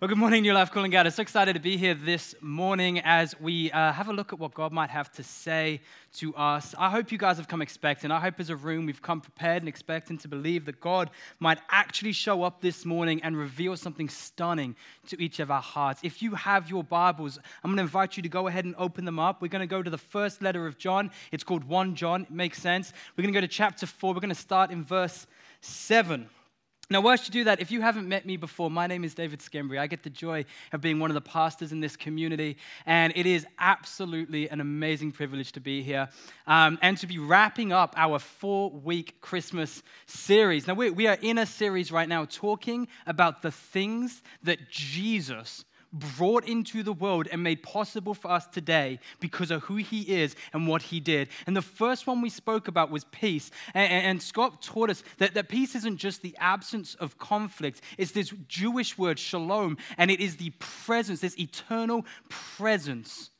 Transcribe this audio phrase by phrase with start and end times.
[0.00, 1.06] Well, good morning, New Life Calling God.
[1.06, 4.38] I'm so excited to be here this morning as we uh, have a look at
[4.38, 5.80] what God might have to say
[6.18, 6.72] to us.
[6.78, 8.12] I hope you guys have come expecting.
[8.12, 11.58] I hope as a room we've come prepared and expecting to believe that God might
[11.68, 14.76] actually show up this morning and reveal something stunning
[15.08, 15.98] to each of our hearts.
[16.04, 19.04] If you have your Bibles, I'm going to invite you to go ahead and open
[19.04, 19.42] them up.
[19.42, 21.10] We're going to go to the first letter of John.
[21.32, 22.22] It's called 1 John.
[22.22, 22.92] It makes sense.
[23.16, 24.14] We're going to go to chapter 4.
[24.14, 25.26] We're going to start in verse
[25.60, 26.28] 7.
[26.90, 29.40] Now, whilst you do that, if you haven't met me before, my name is David
[29.40, 29.78] Schembri.
[29.78, 32.56] I get the joy of being one of the pastors in this community,
[32.86, 36.08] and it is absolutely an amazing privilege to be here
[36.46, 40.66] um, and to be wrapping up our four week Christmas series.
[40.66, 45.66] Now, we, we are in a series right now talking about the things that Jesus
[45.92, 50.36] brought into the world and made possible for us today because of who he is
[50.52, 51.28] and what he did.
[51.46, 53.50] And the first one we spoke about was peace.
[53.74, 58.12] And, and, Scott taught us that, that peace isn't just the absence of conflict, it's
[58.12, 63.30] this Jewish word, shalom, and it is the presence, this eternal presence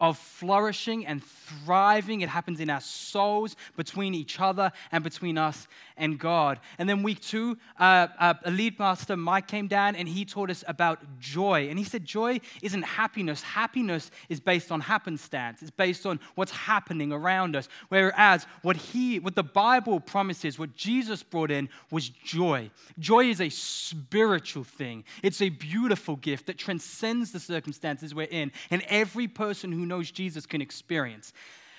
[0.00, 2.20] of flourishing and thriving.
[2.20, 5.66] It happens in our souls, between each other, and between us
[5.96, 6.60] and God.
[6.78, 10.50] And then week two, uh, uh, a lead master, Mike, came down and he taught
[10.50, 11.68] us about joy.
[11.68, 13.42] And he said, Joy isn't happiness.
[13.42, 17.68] Happiness is based on happenstance, it's based on what's happening around us.
[17.88, 22.70] Whereas what he, what the Bible promises, what Jesus brought in was joy.
[22.98, 28.52] Joy is a spiritual thing, it's a beautiful gift that transcends the circumstances we're in.
[28.70, 31.32] And every person who knows Jesus can experience.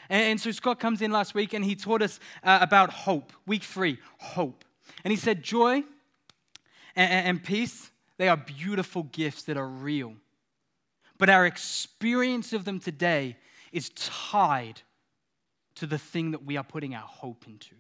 [0.10, 3.34] And, so Scott comes in last week and he taught us uh, about hope.
[3.46, 4.64] Week three, hope.
[5.04, 5.84] And he said, Joy
[6.96, 10.14] and, and peace, they are beautiful gifts that are real.
[11.18, 13.36] But our experience of them today
[13.72, 14.82] is tied
[15.76, 17.76] to the thing that we are putting our hope into.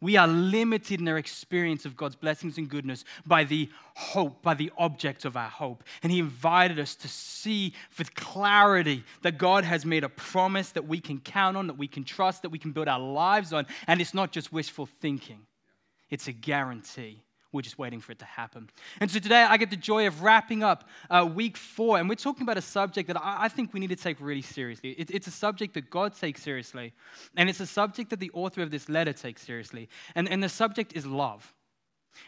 [0.00, 4.54] We are limited in our experience of God's blessings and goodness by the hope, by
[4.54, 5.84] the object of our hope.
[6.02, 10.86] And He invited us to see with clarity that God has made a promise that
[10.86, 13.66] we can count on, that we can trust, that we can build our lives on.
[13.86, 15.46] And it's not just wishful thinking,
[16.10, 17.22] it's a guarantee.
[17.52, 18.68] We're just waiting for it to happen.
[19.00, 22.16] And so today I get the joy of wrapping up uh, week four, and we're
[22.16, 24.90] talking about a subject that I, I think we need to take really seriously.
[24.92, 26.92] It, it's a subject that God takes seriously,
[27.36, 29.88] and it's a subject that the author of this letter takes seriously.
[30.14, 31.54] And, and the subject is love.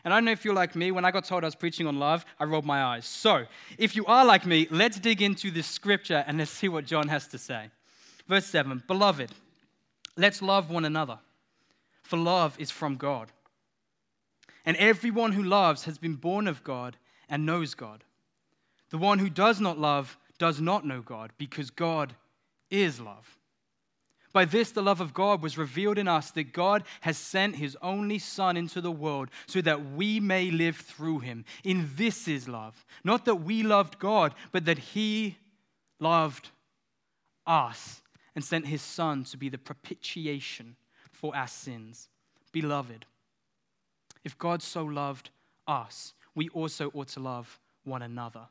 [0.05, 1.87] And I don't know if you're like me, when I got told I was preaching
[1.87, 3.07] on love, I rolled my eyes.
[3.07, 3.47] So,
[3.79, 7.09] if you are like me, let's dig into this scripture and let's see what John
[7.09, 7.71] has to say.
[8.27, 9.31] Verse 7 Beloved,
[10.17, 11.19] let's love one another,
[12.03, 13.33] for love is from God.
[14.69, 18.05] And everyone who loves has been born of God and knows God.
[18.91, 22.15] The one who does not love does not know God, because God
[22.71, 23.39] is love.
[24.35, 27.79] By this, the love of God was revealed in us that God has sent his
[27.81, 31.47] only Son into the world so that we may live through him.
[31.65, 32.85] In this is love.
[33.03, 35.39] Not that we loved God, but that he
[35.99, 36.51] loved
[37.47, 38.03] us
[38.35, 40.77] and sent his Son to be the propitiation
[41.11, 42.11] for our sins.
[42.53, 43.07] Beloved,
[44.29, 45.31] if God so loved
[45.67, 48.43] us, we also ought to love one another.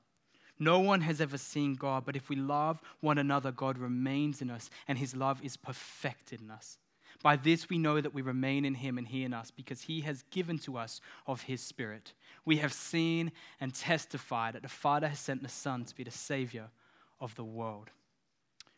[0.58, 4.50] No one has ever seen God, but if we love one another, God remains in
[4.50, 6.80] us, and his love is perfected in us.
[7.22, 10.02] By this we know that we remain in him and he in us, because he
[10.02, 12.14] has given to us of his Spirit.
[12.44, 16.10] We have seen and testified that the Father has sent the Son to be the
[16.10, 16.70] Savior
[17.22, 17.92] of the world.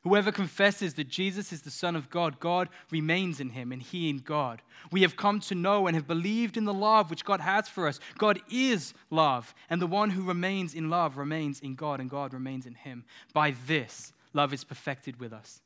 [0.04, 4.10] Whoever confesses that Jesus is the Son of God, God remains in him and he
[4.10, 4.62] in God.
[4.92, 7.86] We have come to know and have believed in the love which God has for
[7.86, 8.00] us.
[8.18, 12.34] God is love, and the one who remains in love remains in God, and God
[12.34, 13.04] remains in him.
[13.34, 15.60] By this, love is perfected with us,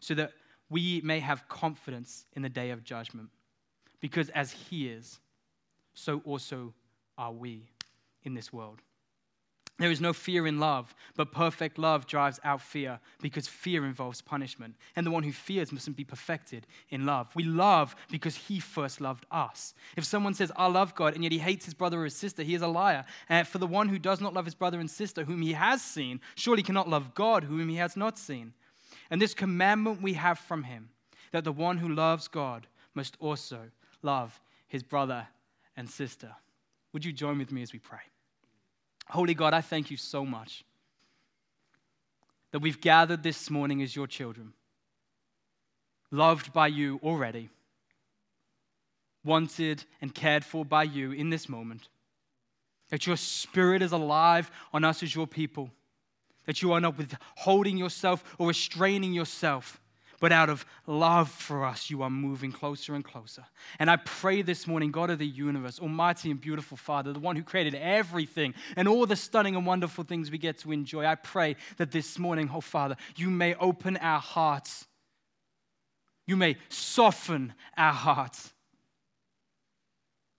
[0.00, 0.32] so that
[0.68, 3.28] we may have confidence in the day of judgment.
[4.00, 5.20] Because as he is,
[5.94, 6.74] so also
[7.16, 7.68] are we
[8.24, 8.82] in this world.
[9.78, 14.22] There is no fear in love, but perfect love drives out fear because fear involves
[14.22, 14.74] punishment.
[14.94, 17.28] And the one who fears mustn't be perfected in love.
[17.34, 19.74] We love because he first loved us.
[19.94, 22.42] If someone says, I love God, and yet he hates his brother or his sister,
[22.42, 23.04] he is a liar.
[23.28, 25.82] And for the one who does not love his brother and sister, whom he has
[25.82, 28.54] seen, surely cannot love God, whom he has not seen.
[29.10, 30.88] And this commandment we have from him
[31.32, 33.60] that the one who loves God must also
[34.02, 35.28] love his brother
[35.76, 36.34] and sister.
[36.94, 38.00] Would you join with me as we pray?
[39.08, 40.64] Holy God, I thank you so much
[42.52, 44.52] that we've gathered this morning as your children,
[46.10, 47.48] loved by you already,
[49.24, 51.88] wanted and cared for by you in this moment,
[52.88, 55.70] that your spirit is alive on us as your people,
[56.46, 59.80] that you are not withholding yourself or restraining yourself,
[60.20, 63.44] but out of love for us, you are moving closer and closer.
[63.78, 67.36] And I pray this morning, God of the universe, Almighty and beautiful Father, the one
[67.36, 71.16] who created everything and all the stunning and wonderful things we get to enjoy, I
[71.16, 74.86] pray that this morning, oh Father, you may open our hearts.
[76.26, 78.52] You may soften our hearts.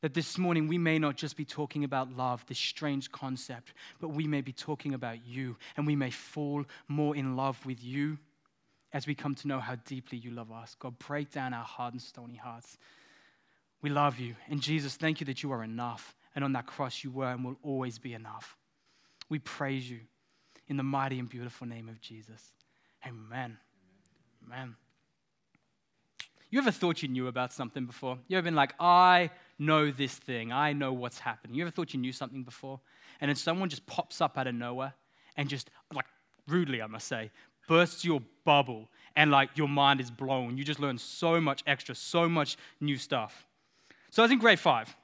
[0.02, 4.10] That this morning we may not just be talking about love, this strange concept, but
[4.10, 8.20] we may be talking about you and we may fall more in love with you
[8.94, 10.76] as we come to know how deeply you love us.
[10.80, 12.78] God, break down our hard and stony hearts.
[13.82, 14.36] We love you.
[14.50, 16.16] And Jesus, thank you that you are enough.
[16.36, 18.58] And on that cross, you were and will always be enough.
[19.30, 20.00] We praise you
[20.68, 22.52] in the mighty and beautiful name of Jesus.
[23.06, 23.58] Amen.
[24.46, 24.76] Amen.
[26.50, 28.18] You ever thought you knew about something before?
[28.28, 31.56] You ever been like, I know this thing, I know what's happening.
[31.56, 32.80] You ever thought you knew something before?
[33.20, 34.94] And then someone just pops up out of nowhere
[35.36, 36.06] and just, like,
[36.48, 37.32] rudely, I must say,
[37.68, 40.58] bursts your bubble and like your mind is blown.
[40.58, 43.46] You just learn so much extra, so much new stuff.
[44.10, 44.96] So I was in grade five.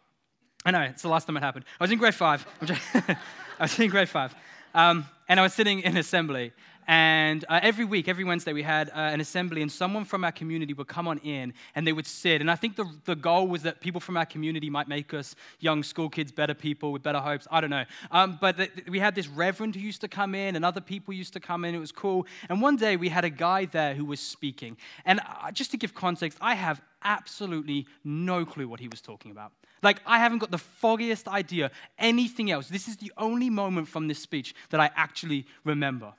[0.66, 1.66] I know, it's the last time it happened.
[1.80, 2.46] I was in grade five.
[2.62, 3.18] I
[3.60, 4.34] was in grade five.
[4.74, 6.54] Um, and I was sitting in assembly,
[6.88, 10.32] and uh, every week, every Wednesday, we had uh, an assembly, and someone from our
[10.32, 12.42] community would come on in and they would sit.
[12.42, 15.36] And I think the, the goal was that people from our community might make us
[15.60, 17.48] young school kids better people with better hopes.
[17.50, 17.86] I don't know.
[18.12, 21.14] Um, but the, we had this reverend who used to come in, and other people
[21.14, 21.74] used to come in.
[21.74, 22.26] It was cool.
[22.50, 24.78] And one day, we had a guy there who was speaking.
[25.06, 29.32] And uh, just to give context, I have absolutely no clue what he was talking
[29.32, 29.52] about.
[29.84, 31.70] Like, I haven't got the foggiest idea
[32.00, 32.70] anything else.
[32.70, 36.14] This is the only moment from this speech that I actually remember.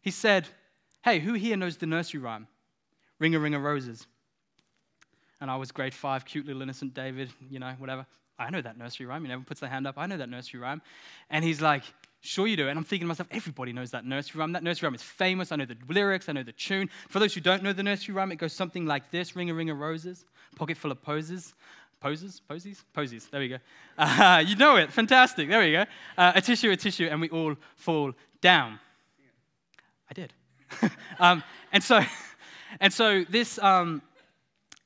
[0.00, 0.48] He said,
[1.02, 2.48] Hey, who here knows the nursery rhyme?
[3.18, 4.06] Ring a ring of roses.
[5.40, 8.04] And I was grade five, cute little innocent David, you know, whatever.
[8.38, 9.22] I know that nursery rhyme.
[9.22, 9.96] He never puts their hand up.
[9.98, 10.82] I know that nursery rhyme.
[11.30, 11.84] And he's like,
[12.20, 12.68] Sure, you do.
[12.68, 14.52] And I'm thinking to myself, everybody knows that nursery rhyme.
[14.52, 15.52] That nursery rhyme is famous.
[15.52, 16.90] I know the lyrics, I know the tune.
[17.08, 19.54] For those who don't know the nursery rhyme, it goes something like this Ring a
[19.54, 20.24] ring of roses,
[20.56, 21.54] pocket full of poses.
[22.00, 22.40] Poses?
[22.48, 22.84] Posies?
[22.92, 23.28] Posies.
[23.28, 23.58] There we go.
[23.96, 24.92] Uh, you know it.
[24.92, 25.48] Fantastic.
[25.48, 25.84] There we go.
[26.16, 28.78] Uh, a tissue, a tissue, and we all fall down.
[30.10, 30.32] I did.
[31.18, 31.42] um,
[31.72, 32.00] and so,
[32.80, 34.02] and so this, um,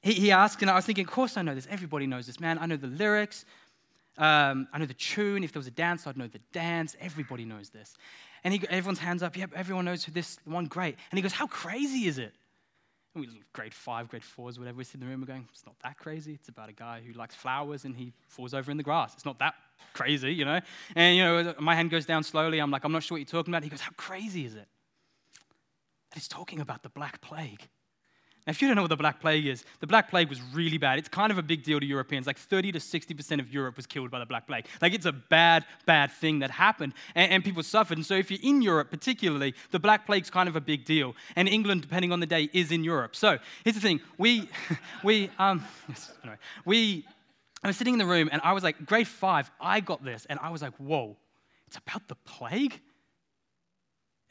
[0.00, 1.68] he, he asked, and I was thinking, of course I know this.
[1.70, 2.58] Everybody knows this, man.
[2.58, 3.44] I know the lyrics.
[4.16, 5.44] Um, I know the tune.
[5.44, 6.96] If there was a dance, I'd know the dance.
[7.00, 7.94] Everybody knows this.
[8.44, 9.36] And he, everyone's hands up.
[9.36, 10.66] Yep, everyone knows this one.
[10.66, 10.96] Great.
[11.10, 12.34] And he goes, how crazy is it?
[13.14, 14.78] And we grade five, grade fours, whatever.
[14.78, 15.20] We sit in the room.
[15.20, 16.34] We're going, it's not that crazy.
[16.34, 19.12] It's about a guy who likes flowers and he falls over in the grass.
[19.14, 19.54] It's not that
[19.92, 20.60] crazy, you know.
[20.96, 22.58] And you know, my hand goes down slowly.
[22.58, 23.64] I'm like, I'm not sure what you're talking about.
[23.64, 24.68] He goes, how crazy is it?
[26.12, 27.68] And he's talking about the Black Plague.
[28.46, 30.76] Now, if you don't know what the Black Plague is, the Black Plague was really
[30.76, 30.98] bad.
[30.98, 32.26] It's kind of a big deal to Europeans.
[32.26, 34.66] Like 30 to 60% of Europe was killed by the Black Plague.
[34.80, 37.98] Like it's a bad, bad thing that happened, and, and people suffered.
[37.98, 41.14] And so, if you're in Europe, particularly, the Black Plague's kind of a big deal.
[41.36, 43.14] And England, depending on the day, is in Europe.
[43.14, 44.48] So here's the thing: we,
[45.04, 45.64] we, um,
[46.22, 47.06] anyway, we.
[47.64, 49.48] I was sitting in the room, and I was like, grade five.
[49.60, 51.16] I got this, and I was like, whoa,
[51.68, 52.80] it's about the plague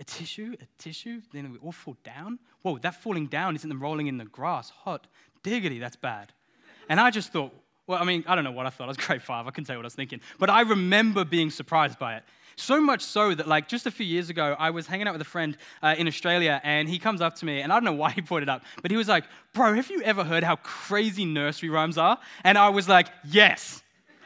[0.01, 2.39] a tissue, a tissue, then we all fall down.
[2.63, 4.71] Whoa, that falling down isn't them rolling in the grass.
[4.71, 5.05] Hot
[5.43, 6.33] diggity, that's bad.
[6.89, 7.53] And I just thought,
[7.85, 8.85] well, I mean, I don't know what I thought.
[8.85, 9.45] I was grade five.
[9.45, 10.19] I couldn't tell you what I was thinking.
[10.39, 12.23] But I remember being surprised by it.
[12.55, 15.21] So much so that, like, just a few years ago, I was hanging out with
[15.21, 17.93] a friend uh, in Australia, and he comes up to me, and I don't know
[17.93, 19.23] why he brought it up, but he was like,
[19.53, 22.17] Bro, have you ever heard how crazy nursery rhymes are?
[22.43, 23.83] And I was like, Yes.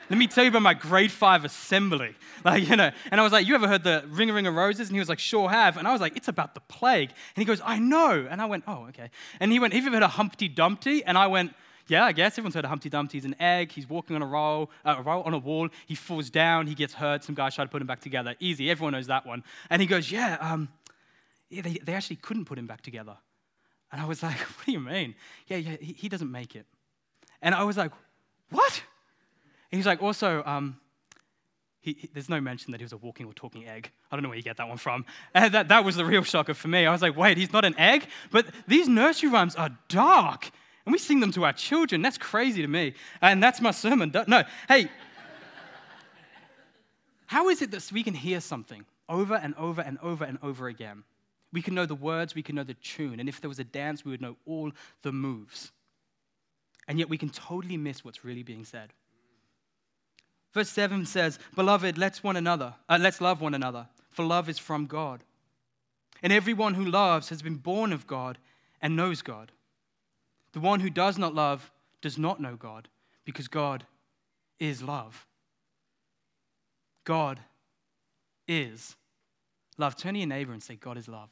[0.09, 2.15] Let me tell you about my grade five assembly.
[2.43, 4.89] Like, you know, and I was like, You ever heard the Ring Ring of Roses?
[4.89, 5.77] And he was like, Sure have.
[5.77, 7.09] And I was like, It's about the plague.
[7.09, 8.27] And he goes, I know.
[8.29, 9.09] And I went, Oh, okay.
[9.39, 11.03] And he went, Have you ever heard of Humpty Dumpty?
[11.03, 11.53] And I went,
[11.87, 13.17] yeah, I guess everyone's heard of Humpty Dumpty.
[13.17, 13.71] He's an egg.
[13.71, 15.69] He's walking on a roll, uh, a roll on a wall.
[15.85, 16.65] He falls down.
[16.65, 17.23] He gets hurt.
[17.23, 18.35] Some guys try to put him back together.
[18.39, 18.71] Easy.
[18.71, 19.43] Everyone knows that one.
[19.69, 20.69] And he goes, yeah, um,
[21.49, 23.17] yeah they, they actually couldn't put him back together.
[23.91, 25.13] And I was like, what do you mean?
[25.47, 26.65] Yeah, yeah, he, he doesn't make it.
[27.41, 27.91] And I was like,
[28.49, 28.81] what?
[29.71, 30.77] And he's like, also, um,
[31.85, 33.91] he, he, there's no mention that he was a walking or talking egg.
[34.11, 35.05] I don't know where you get that one from.
[35.35, 36.85] And that, that was the real shocker for me.
[36.85, 38.07] I was like, wait, he's not an egg?
[38.31, 40.49] But these nursery rhymes are dark.
[40.85, 42.01] And we sing them to our children.
[42.01, 42.93] That's crazy to me.
[43.21, 44.11] And that's my sermon.
[44.27, 44.89] No, hey,
[47.27, 50.67] how is it that we can hear something over and over and over and over
[50.67, 51.03] again?
[51.53, 53.19] We can know the words, we can know the tune.
[53.19, 54.71] And if there was a dance, we would know all
[55.03, 55.71] the moves.
[56.87, 58.91] And yet we can totally miss what's really being said.
[60.55, 64.57] Verse 7 says, Beloved, let's one another, uh, let's love one another, for love is
[64.57, 65.21] from God.
[66.23, 68.37] And everyone who loves has been born of God
[68.81, 69.51] and knows God.
[70.53, 72.87] The one who does not love does not know God,
[73.25, 73.85] because God
[74.57, 75.27] is love.
[77.03, 77.41] God
[78.47, 78.95] is
[79.77, 79.97] love.
[79.97, 81.27] Turn to your neighbor and say, God is love.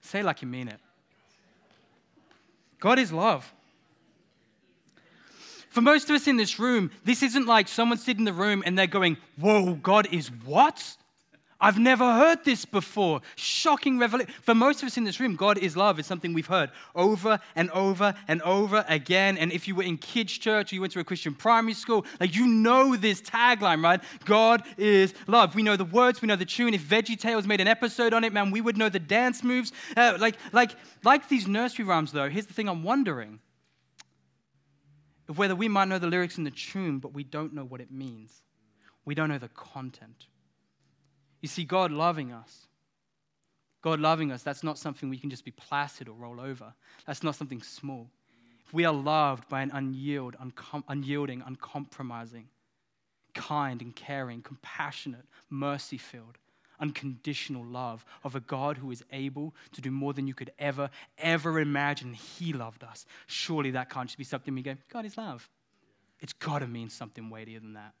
[0.00, 0.80] Say like you mean it.
[2.80, 3.52] God is love.
[5.70, 8.62] For most of us in this room, this isn't like someone sitting in the room
[8.66, 10.96] and they're going, Whoa, God is what?
[11.60, 13.20] I've never heard this before.
[13.36, 14.32] Shocking revelation.
[14.40, 17.38] For most of us in this room, God is love is something we've heard over
[17.54, 19.36] and over and over again.
[19.36, 22.06] And if you were in kids' church or you went to a Christian primary school,
[22.18, 24.00] like you know this tagline, right?
[24.24, 25.54] God is love.
[25.54, 26.72] We know the words, we know the tune.
[26.72, 29.70] If Veggie Tales made an episode on it, man, we would know the dance moves.
[29.96, 30.72] Uh, like, like,
[31.04, 33.38] like these nursery rhymes, though, here's the thing I'm wondering
[35.30, 37.80] of whether we might know the lyrics in the tune, but we don't know what
[37.80, 38.42] it means.
[39.04, 40.26] We don't know the content.
[41.40, 42.66] You see, God loving us,
[43.80, 46.74] God loving us, that's not something we can just be placid or roll over.
[47.06, 48.10] That's not something small.
[48.66, 52.48] If we are loved by an unyield, uncom- unyielding, uncompromising,
[53.32, 56.38] kind and caring, compassionate, mercy filled,
[56.80, 60.90] unconditional love of a God who is able to do more than you could ever,
[61.18, 62.14] ever imagine.
[62.14, 63.06] He loved us.
[63.26, 65.48] Surely that can't just be something we go, God is love.
[66.20, 67.94] It's got to mean something weightier than that.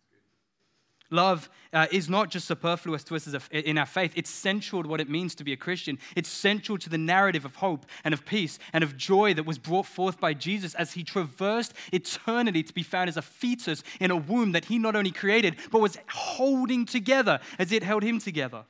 [1.10, 5.00] Love uh, is not just superfluous to us in our faith, it's central to what
[5.00, 5.98] it means to be a Christian.
[6.16, 9.58] It's central to the narrative of hope and of peace and of joy that was
[9.58, 14.10] brought forth by Jesus as he traversed eternity to be found as a fetus in
[14.10, 18.18] a womb that he not only created, but was holding together as it held him
[18.18, 18.64] together.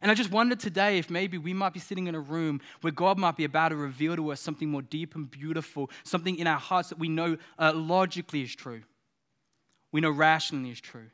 [0.00, 2.92] And I just wonder today if maybe we might be sitting in a room where
[2.92, 6.46] God might be about to reveal to us something more deep and beautiful, something in
[6.46, 8.82] our hearts that we know uh, logically is true,
[9.92, 11.10] we know rationally is true.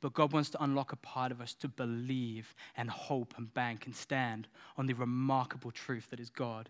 [0.00, 3.86] But God wants to unlock a part of us to believe and hope and bank
[3.86, 6.68] and stand on the remarkable truth that is God,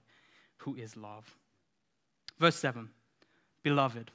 [0.58, 1.36] who is love.
[2.38, 2.90] Verse 7
[3.62, 4.10] Beloved.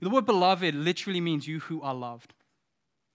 [0.00, 2.32] The word beloved literally means you who are loved.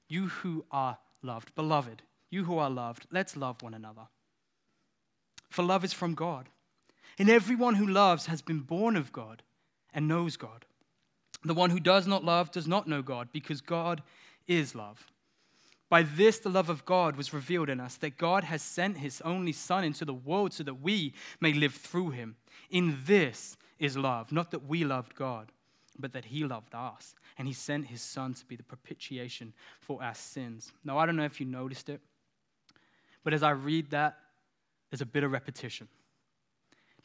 [0.10, 1.56] You who are loved.
[1.56, 2.04] Beloved.
[2.34, 4.08] You who are loved, let's love one another.
[5.52, 6.50] For love is from God.
[7.20, 9.44] And everyone who loves has been born of God
[9.94, 10.66] and knows God.
[11.44, 14.02] The one who does not love does not know God, because God
[14.48, 15.08] is love.
[15.90, 19.22] By this, the love of God was revealed in us, that God has sent his
[19.22, 22.36] only Son into the world so that we may live through him.
[22.70, 25.52] In this is love, not that we loved God,
[26.00, 30.02] but that he loved us, and he sent his Son to be the propitiation for
[30.02, 30.72] our sins.
[30.84, 32.02] Now, I don't know if you noticed it,
[33.24, 34.18] but as I read that,
[34.90, 35.88] there's a bit of repetition.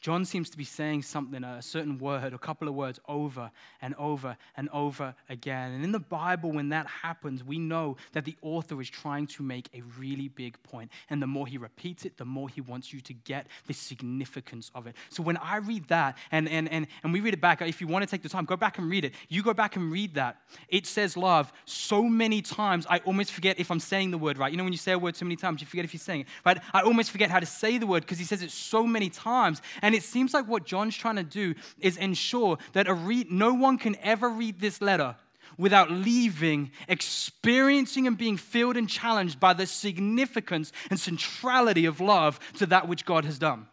[0.01, 3.51] John seems to be saying something, a certain word, a couple of words over
[3.81, 5.73] and over and over again.
[5.73, 9.43] And in the Bible, when that happens, we know that the author is trying to
[9.43, 10.89] make a really big point.
[11.09, 14.71] And the more he repeats it, the more he wants you to get the significance
[14.73, 14.95] of it.
[15.09, 17.87] So when I read that and, and, and, and we read it back, if you
[17.87, 19.13] want to take the time, go back and read it.
[19.27, 20.37] You go back and read that.
[20.69, 24.51] It says love so many times, I almost forget if I'm saying the word right.
[24.51, 26.21] You know, when you say a word so many times, you forget if you're saying
[26.21, 26.59] it, right?
[26.73, 29.61] I almost forget how to say the word because he says it so many times.
[29.81, 33.55] And and it seems like what John's trying to do is ensure that a no
[33.55, 35.15] one can ever read this letter
[35.57, 42.39] without leaving, experiencing and being filled and challenged by the significance and centrality of love
[42.57, 43.65] to that which God has done.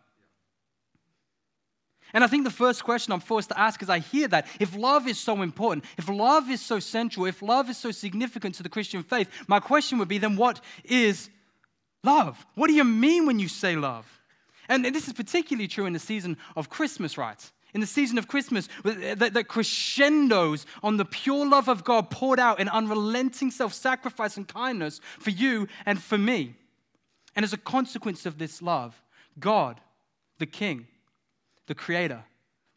[2.14, 4.75] And I think the first question I'm forced to ask as I hear that, if
[4.75, 8.62] love is so important, if love is so central, if love is so significant to
[8.62, 11.28] the Christian faith, my question would be then what is
[12.02, 12.46] love?
[12.54, 14.15] What do you mean when you say love?
[14.68, 17.52] And this is particularly true in the season of Christmas, right?
[17.75, 22.40] In the season of Christmas, uh, that crescendos on the pure love of God poured
[22.40, 26.54] out in unrelenting self sacrifice and kindness for you and for me.
[27.35, 29.02] And as a consequence of this love,
[29.38, 29.80] God,
[30.38, 30.87] the King,
[31.66, 32.25] the Creator,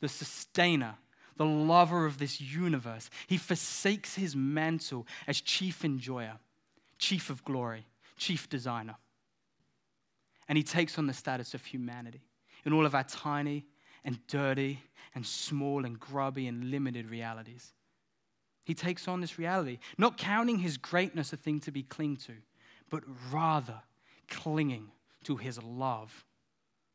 [0.01, 0.95] the Sustainer,
[1.37, 6.39] the lover of this universe, he forsakes his mantle as chief enjoyer,
[6.97, 7.85] chief of glory,
[8.17, 8.97] chief designer
[10.49, 12.21] and he takes on the status of humanity
[12.65, 13.65] in all of our tiny
[14.03, 14.81] and dirty
[15.15, 17.73] and small and grubby and limited realities.
[18.65, 22.33] He takes on this reality, not counting his greatness a thing to be clinged to,
[22.89, 23.81] but rather
[24.27, 24.91] clinging
[25.23, 26.25] to his love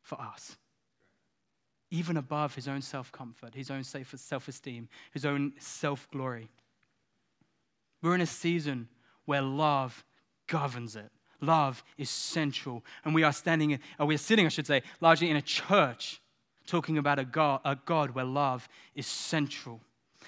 [0.03, 0.57] for us.
[1.91, 6.49] Even above his own self comfort, his own self esteem, his own self glory.
[8.03, 8.89] We're in a season
[9.25, 10.05] where love
[10.47, 11.11] governs it.
[11.47, 12.85] Love is central.
[13.05, 15.43] And we are standing, in, or we are sitting, I should say, largely in a
[15.43, 16.21] church
[16.67, 19.81] talking about a God, a God where love is central.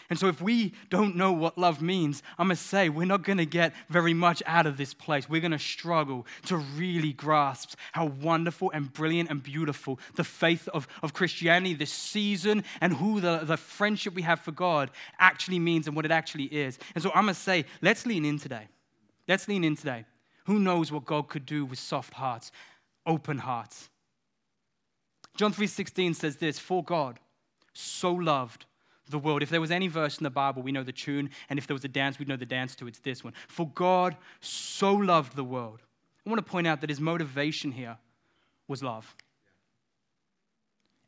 [0.09, 3.39] And so, if we don't know what love means, going to say we're not going
[3.39, 5.29] to get very much out of this place.
[5.29, 10.69] We're going to struggle to really grasp how wonderful and brilliant and beautiful the faith
[10.69, 15.59] of, of Christianity, this season, and who the, the friendship we have for God actually
[15.59, 16.79] means and what it actually is.
[16.95, 18.69] And so, going to say, let's lean in today.
[19.27, 20.05] Let's lean in today.
[20.47, 22.51] Who knows what God could do with soft hearts?
[23.07, 23.89] open hearts?
[25.37, 27.21] John 3:16 says this, "For God
[27.73, 28.67] so loved
[29.07, 31.59] the world." If there was any verse in the Bible, we know the tune, and
[31.59, 32.89] if there was a dance, we'd know the dance to.
[32.89, 33.35] It's this one.
[33.49, 35.83] For God so loved the world.
[36.25, 37.99] I want to point out that his motivation here
[38.67, 39.15] was love.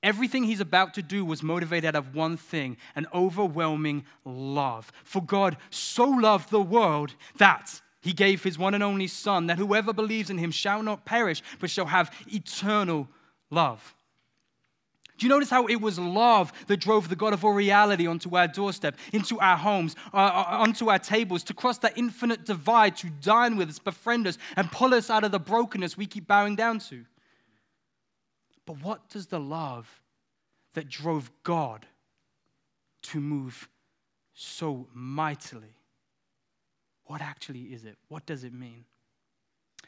[0.01, 4.93] Everything he's about to do was motivated out of one thing an overwhelming love.
[5.03, 9.59] For God so loved the world that he gave his one and only Son, that
[9.59, 13.09] whoever believes in him shall not perish, but shall have eternal
[13.51, 13.95] love.
[15.19, 18.37] Do you notice how it was love that drove the God of all reality onto
[18.37, 22.97] our doorstep, into our homes, uh, uh, onto our tables, to cross that infinite divide,
[22.99, 26.29] to dine with us, befriend us, and pull us out of the brokenness we keep
[26.29, 27.05] bowing down to?
[28.65, 30.03] But what does the love
[30.75, 31.85] that drove God
[33.03, 33.69] to move
[34.35, 35.75] so mightily,
[37.09, 37.97] what actually is it?
[38.09, 38.85] What does it mean?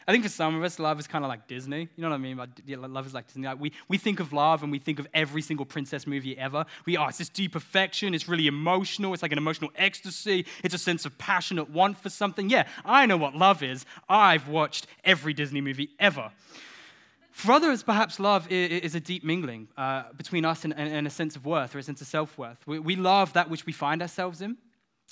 [0.08, 1.88] I think for some of us, love is kind of like Disney.
[1.94, 2.40] You know what I mean?
[2.64, 3.46] Yeah, love is like Disney.
[3.46, 6.64] Like we, we think of love and we think of every single princess movie ever.
[6.86, 8.14] We, oh, it's this deep affection.
[8.14, 9.12] It's really emotional.
[9.12, 10.46] It's like an emotional ecstasy.
[10.64, 12.48] It's a sense of passionate want for something.
[12.48, 13.84] Yeah, I know what love is.
[14.08, 16.32] I've watched every Disney movie ever.
[17.30, 21.36] For others, perhaps love is a deep mingling uh, between us and, and, a sense
[21.36, 22.58] of worth or a sense of self worth.
[22.66, 24.58] We, we, love that which we find ourselves in.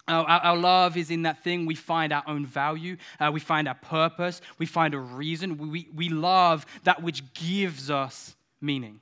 [0.08, 3.68] Our, our, love is in that thing we find our own value, uh, we find
[3.68, 5.70] our purpose, we find a reason.
[5.70, 9.00] We, we love that which gives us meaning.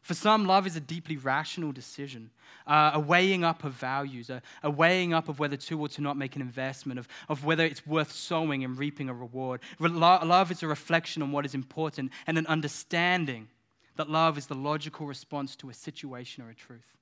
[0.00, 2.30] For some, love is a deeply rational decision,
[2.66, 6.00] uh, a weighing up of values, a, a, weighing up of whether to or to
[6.00, 9.60] not make an investment, of, of whether it's worth sowing and reaping a reward.
[9.80, 13.48] Love is a reflection on what is important and an understanding
[13.96, 16.96] that love is the logical response to a situation or a truth.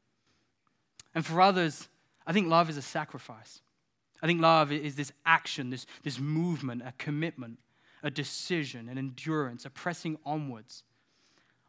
[1.15, 1.89] And for others,
[2.27, 3.61] I think love is a sacrifice.
[4.23, 7.59] I think love is this action, this, this movement, a commitment,
[8.03, 10.83] a decision, an endurance, a pressing onwards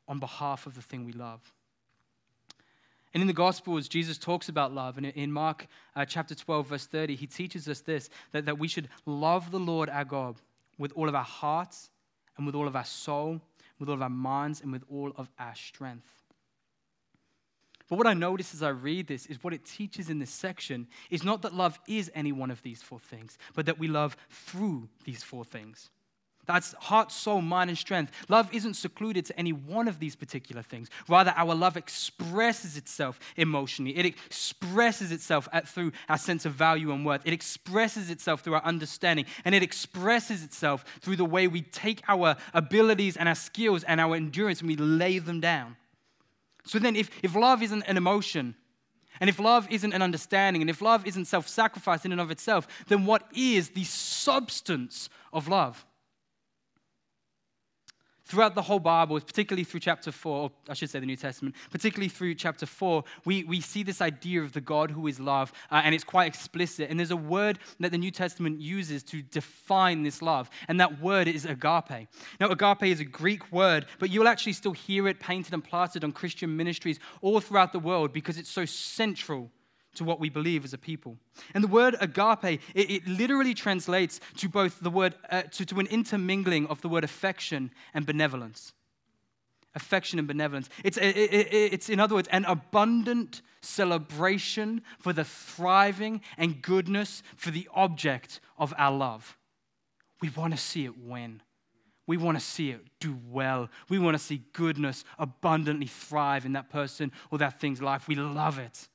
[0.07, 1.41] on behalf of the thing we love.
[3.13, 4.97] And in the Gospels, Jesus talks about love.
[4.97, 8.67] And in Mark uh, chapter 12, verse 30, he teaches us this that, that we
[8.67, 10.35] should love the Lord our God
[10.77, 11.89] with all of our hearts
[12.35, 13.39] and with all of our soul,
[13.79, 16.24] with all of our minds, and with all of our strength.
[17.87, 20.87] But what I notice as I read this is what it teaches in this section
[21.09, 24.17] is not that love is any one of these four things, but that we love
[24.29, 25.89] through these four things.
[26.45, 28.11] That's heart, soul, mind, and strength.
[28.29, 30.89] Love isn't secluded to any one of these particular things.
[31.07, 33.97] Rather, our love expresses itself emotionally.
[33.97, 37.21] It expresses itself at, through our sense of value and worth.
[37.25, 39.25] It expresses itself through our understanding.
[39.43, 43.99] And it expresses itself through the way we take our abilities and our skills and
[43.99, 45.77] our endurance and we lay them down.
[46.65, 48.55] So then, if, if love isn't an emotion,
[49.19, 52.31] and if love isn't an understanding, and if love isn't self sacrifice in and of
[52.31, 55.85] itself, then what is the substance of love?
[58.25, 61.55] Throughout the whole Bible, particularly through chapter 4, or I should say the New Testament,
[61.69, 65.53] particularly through chapter 4, we, we see this idea of the God who is love,
[65.71, 66.89] uh, and it's quite explicit.
[66.89, 70.99] And there's a word that the New Testament uses to define this love, and that
[70.99, 72.07] word is agape.
[72.39, 76.03] Now, agape is a Greek word, but you'll actually still hear it painted and plastered
[76.03, 79.51] on Christian ministries all throughout the world because it's so central
[79.95, 81.17] to what we believe as a people.
[81.53, 85.79] And the word agape, it, it literally translates to both the word, uh, to, to
[85.79, 88.73] an intermingling of the word affection and benevolence.
[89.75, 90.69] Affection and benevolence.
[90.83, 97.23] It's, it, it, it's, in other words, an abundant celebration for the thriving and goodness
[97.35, 99.37] for the object of our love.
[100.21, 101.41] We want to see it win.
[102.07, 103.69] We want to see it do well.
[103.89, 108.07] We want to see goodness abundantly thrive in that person or that thing's life.
[108.07, 108.87] We love it.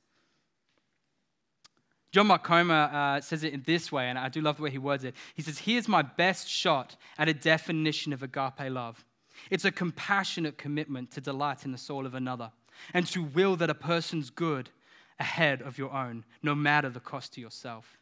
[2.12, 4.70] John Mark Comer uh, says it in this way, and I do love the way
[4.70, 5.14] he words it.
[5.34, 9.04] He says, Here's my best shot at a definition of agape love
[9.48, 12.50] it's a compassionate commitment to delight in the soul of another
[12.92, 14.70] and to will that a person's good
[15.18, 17.98] ahead of your own, no matter the cost to yourself.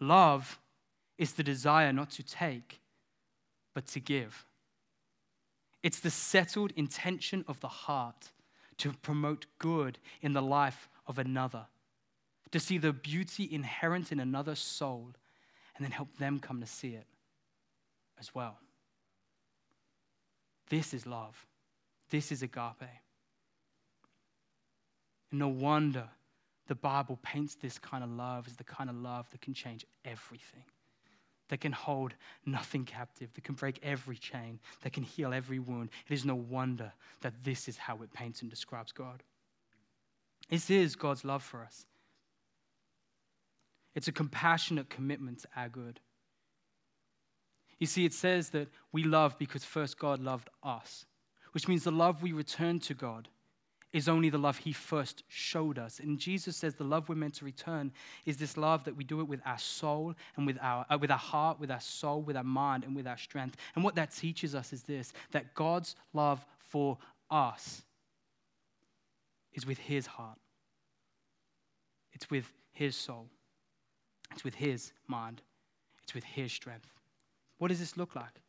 [0.00, 0.58] Love
[1.18, 2.80] is the desire not to take,
[3.74, 4.46] but to give.
[5.82, 8.32] It's the settled intention of the heart
[8.78, 11.66] to promote good in the life of another
[12.52, 15.08] to see the beauty inherent in another soul,
[15.76, 17.06] and then help them come to see it
[18.20, 18.58] as well.
[20.68, 21.46] This is love.
[22.10, 22.88] This is agape.
[25.30, 26.08] And no wonder
[26.68, 29.84] the Bible paints this kind of love as the kind of love that can change
[30.04, 30.64] everything,
[31.48, 32.14] that can hold
[32.46, 35.90] nothing captive, that can break every chain, that can heal every wound.
[36.08, 39.22] It is no wonder that this is how it paints and describes God.
[40.48, 41.86] This is God's love for us.
[43.94, 46.00] It's a compassionate commitment to our good.
[47.78, 51.04] You see, it says that we love because first God loved us,
[51.52, 53.28] which means the love we return to God
[53.92, 55.98] is only the love he first showed us.
[56.00, 57.92] And Jesus says the love we're meant to return
[58.24, 61.10] is this love that we do it with our soul and with our, uh, with
[61.10, 63.56] our heart, with our soul, with our mind, and with our strength.
[63.74, 66.98] And what that teaches us is this that God's love for
[67.30, 67.82] us
[69.52, 70.38] is with his heart,
[72.12, 73.28] it's with his soul,
[74.32, 75.42] it's with his mind,
[76.02, 76.90] it's with his strength.
[77.58, 78.40] What does this look like?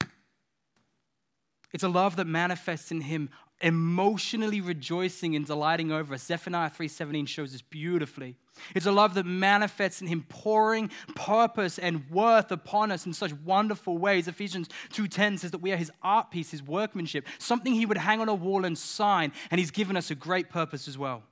[1.73, 3.29] It's a love that manifests in him
[3.61, 6.23] emotionally rejoicing and delighting over us.
[6.23, 8.35] Zephaniah 3:17 shows this beautifully.
[8.75, 13.33] It's a love that manifests in him pouring purpose and worth upon us in such
[13.33, 14.27] wonderful ways.
[14.27, 18.19] Ephesians 2:10 says that we are his art piece, his workmanship, something he would hang
[18.19, 21.23] on a wall and sign, and he's given us a great purpose as well.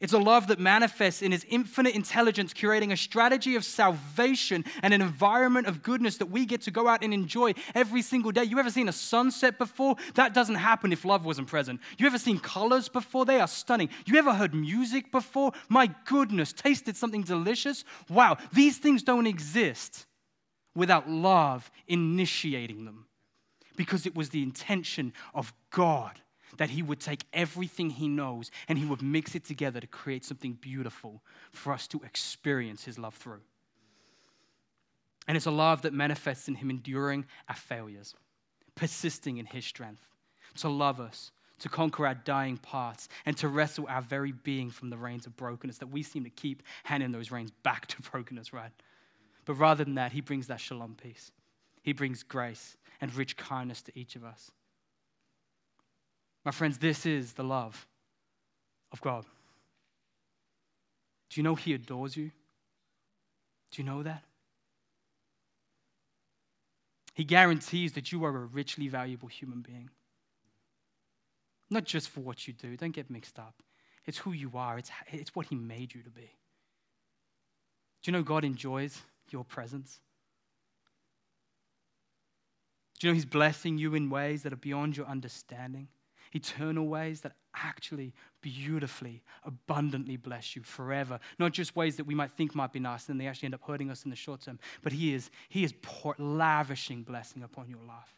[0.00, 4.94] It's a love that manifests in His infinite intelligence, curating a strategy of salvation and
[4.94, 8.44] an environment of goodness that we get to go out and enjoy every single day.
[8.44, 9.96] You ever seen a sunset before?
[10.14, 11.80] That doesn't happen if love wasn't present.
[11.98, 13.26] You ever seen colors before?
[13.26, 13.90] They are stunning.
[14.06, 15.52] You ever heard music before?
[15.68, 17.84] My goodness, tasted something delicious?
[18.08, 20.06] Wow, these things don't exist
[20.74, 23.06] without love initiating them
[23.76, 26.20] because it was the intention of God
[26.56, 30.24] that he would take everything he knows and he would mix it together to create
[30.24, 33.40] something beautiful for us to experience his love through.
[35.28, 38.14] And it's a love that manifests in him enduring our failures,
[38.74, 40.06] persisting in his strength,
[40.56, 44.90] to love us, to conquer our dying parts, and to wrestle our very being from
[44.90, 48.52] the reins of brokenness that we seem to keep handing those reins back to brokenness,
[48.52, 48.72] right?
[49.44, 51.30] But rather than that, he brings that shalom peace.
[51.82, 54.50] He brings grace and rich kindness to each of us.
[56.44, 57.86] My friends, this is the love
[58.92, 59.24] of God.
[61.28, 62.30] Do you know He adores you?
[63.70, 64.22] Do you know that?
[67.14, 69.90] He guarantees that you are a richly valuable human being.
[71.68, 73.54] Not just for what you do, don't get mixed up.
[74.06, 76.30] It's who you are, it's, it's what He made you to be.
[78.02, 80.00] Do you know God enjoys your presence?
[82.98, 85.88] Do you know He's blessing you in ways that are beyond your understanding?
[86.32, 91.18] Eternal ways that actually beautifully, abundantly bless you forever.
[91.38, 93.62] Not just ways that we might think might be nice and they actually end up
[93.66, 97.68] hurting us in the short term, but He is, he is pour, lavishing blessing upon
[97.68, 98.14] your life.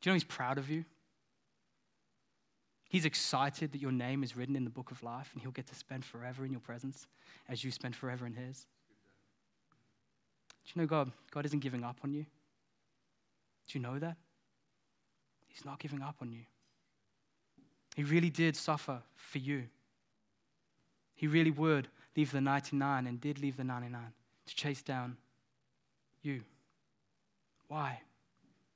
[0.00, 0.84] Do you know He's proud of you?
[2.88, 5.66] He's excited that your name is written in the book of life and He'll get
[5.68, 7.06] to spend forever in your presence
[7.48, 8.66] as you spend forever in His.
[10.64, 11.12] Do you know God?
[11.30, 12.26] God isn't giving up on you.
[13.68, 14.16] Do you know that?
[15.56, 16.42] He's not giving up on you.
[17.94, 19.64] He really did suffer for you.
[21.14, 24.02] He really would leave the 99 and did leave the 99
[24.48, 25.16] to chase down
[26.22, 26.42] you.
[27.68, 28.00] Why?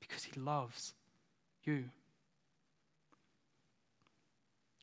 [0.01, 0.95] Because he loves
[1.65, 1.85] you.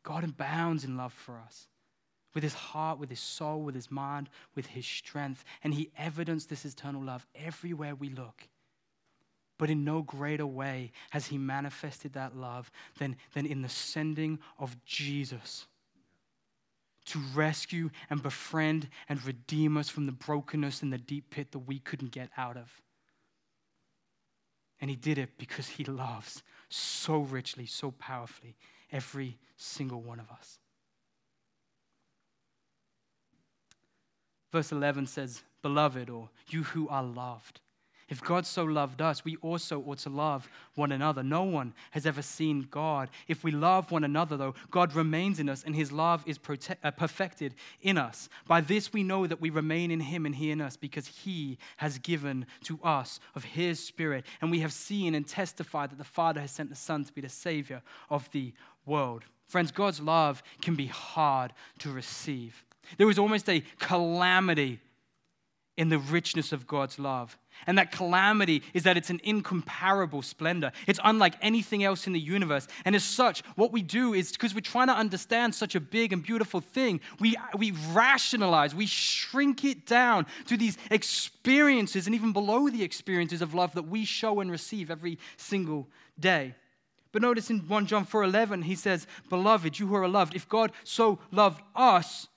[0.03, 1.65] God abounds in love for us
[2.35, 5.43] with his heart, with his soul, with his mind, with his strength.
[5.63, 8.47] And he evidenced this eternal love everywhere we look.
[9.57, 14.39] But in no greater way has he manifested that love than, than in the sending
[14.59, 15.65] of Jesus
[17.05, 21.59] to rescue and befriend and redeem us from the brokenness and the deep pit that
[21.59, 22.81] we couldn't get out of.
[24.79, 28.57] And he did it because he loves so richly, so powerfully
[28.91, 30.59] every single one of us.
[34.51, 37.59] Verse 11 says, Beloved, or you who are loved.
[38.09, 41.23] If God so loved us, we also ought to love one another.
[41.23, 43.09] No one has ever seen God.
[43.27, 46.77] If we love one another, though, God remains in us and his love is prote-
[46.83, 48.29] uh, perfected in us.
[48.47, 51.57] By this we know that we remain in him and he in us because he
[51.77, 54.25] has given to us of his spirit.
[54.41, 57.21] And we have seen and testified that the Father has sent the Son to be
[57.21, 58.53] the Savior of the
[58.85, 59.25] world.
[59.47, 62.63] Friends, God's love can be hard to receive.
[62.97, 64.79] There was almost a calamity
[65.77, 67.37] in the richness of God's love.
[67.65, 70.71] And that calamity is that it's an incomparable splendor.
[70.87, 72.67] It's unlike anything else in the universe.
[72.85, 76.13] And as such, what we do is because we're trying to understand such a big
[76.13, 82.33] and beautiful thing, we, we rationalize, we shrink it down to these experiences and even
[82.33, 85.87] below the experiences of love that we show and receive every single
[86.19, 86.55] day.
[87.11, 90.71] But notice in 1 John 4:11 he says, "Beloved, you who are loved, if God
[90.83, 92.27] so loved us,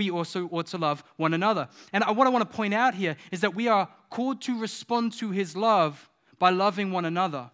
[0.00, 1.68] we also ought to love one another.
[1.92, 5.12] And what I want to point out here is that we are called to respond
[5.18, 6.08] to his love
[6.38, 7.50] by loving one another.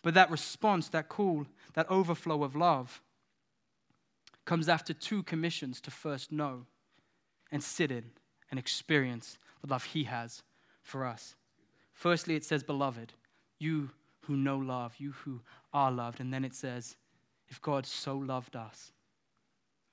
[0.00, 3.02] But that response, that call, that overflow of love
[4.46, 6.64] comes after two commissions to first know
[7.52, 8.04] and sit in
[8.50, 10.42] and experience the love he has
[10.80, 11.36] for us.
[11.92, 13.12] Firstly, it says, Beloved,
[13.58, 15.42] you who know love, you who
[15.74, 16.20] are loved.
[16.20, 16.96] And then it says,
[17.48, 18.92] If God so loved us.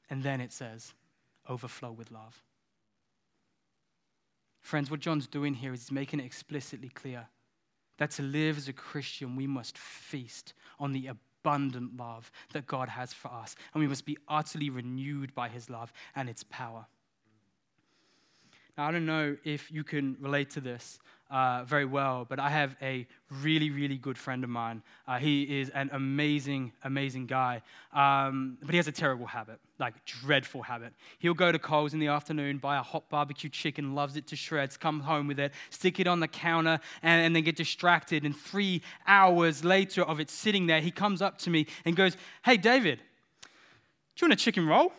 [0.10, 0.93] And then it says,
[1.47, 2.41] Overflow with love.
[4.62, 7.27] Friends, what John's doing here is he's making it explicitly clear
[7.97, 12.89] that to live as a Christian, we must feast on the abundant love that God
[12.89, 13.55] has for us.
[13.73, 16.88] And we must be utterly renewed by his love and its power.
[18.77, 22.49] Now, I don't know if you can relate to this uh, very well, but I
[22.49, 23.07] have a
[23.41, 24.83] really, really good friend of mine.
[25.07, 27.61] Uh, he is an amazing, amazing guy,
[27.93, 30.93] um, but he has a terrible habit, like dreadful habit.
[31.19, 34.35] He'll go to Coles in the afternoon, buy a hot barbecue chicken, loves it to
[34.35, 38.23] shreds, come home with it, stick it on the counter, and, and then get distracted.
[38.23, 42.15] And three hours later of it sitting there, he comes up to me and goes,
[42.43, 44.93] "Hey, David, do you want a chicken roll?"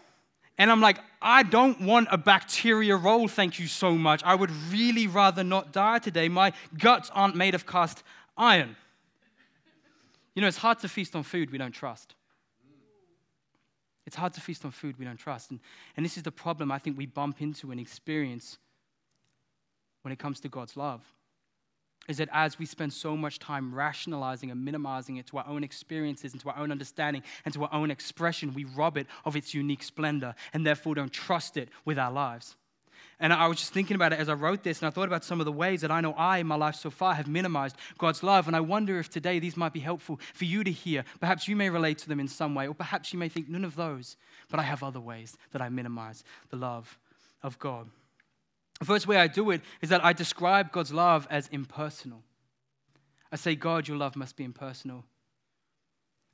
[0.58, 4.22] And I'm like, I don't want a bacteria roll, thank you so much.
[4.22, 6.28] I would really rather not die today.
[6.28, 8.04] My guts aren't made of cast
[8.36, 8.76] iron.
[10.36, 12.14] You know, it's hard to feast on food we don't trust.
[14.06, 15.50] It's hard to feast on food we don't trust.
[15.50, 15.58] And,
[15.96, 18.58] and this is the problem I think we bump into and experience
[20.02, 21.02] when it comes to God's love
[22.09, 25.64] is that as we spend so much time rationalizing and minimizing it to our own
[25.64, 29.37] experiences and to our own understanding and to our own expression, we rob it of
[29.37, 32.57] its unique splendor and therefore don't trust it with our lives.
[33.19, 35.25] And I was just thinking about it as I wrote this, and I thought about
[35.25, 37.77] some of the ways that I know I, in my life so far, have minimized
[37.97, 38.47] God's love.
[38.47, 41.03] And I wonder if today these might be helpful for you to hear.
[41.19, 43.64] Perhaps you may relate to them in some way, or perhaps you may think none
[43.64, 44.19] of those,
[44.51, 46.99] but I have other ways that I minimize the love
[47.42, 47.88] of God.
[48.80, 52.22] The first way I do it is that I describe God's love as impersonal.
[53.32, 55.04] I say, God, your love must be impersonal.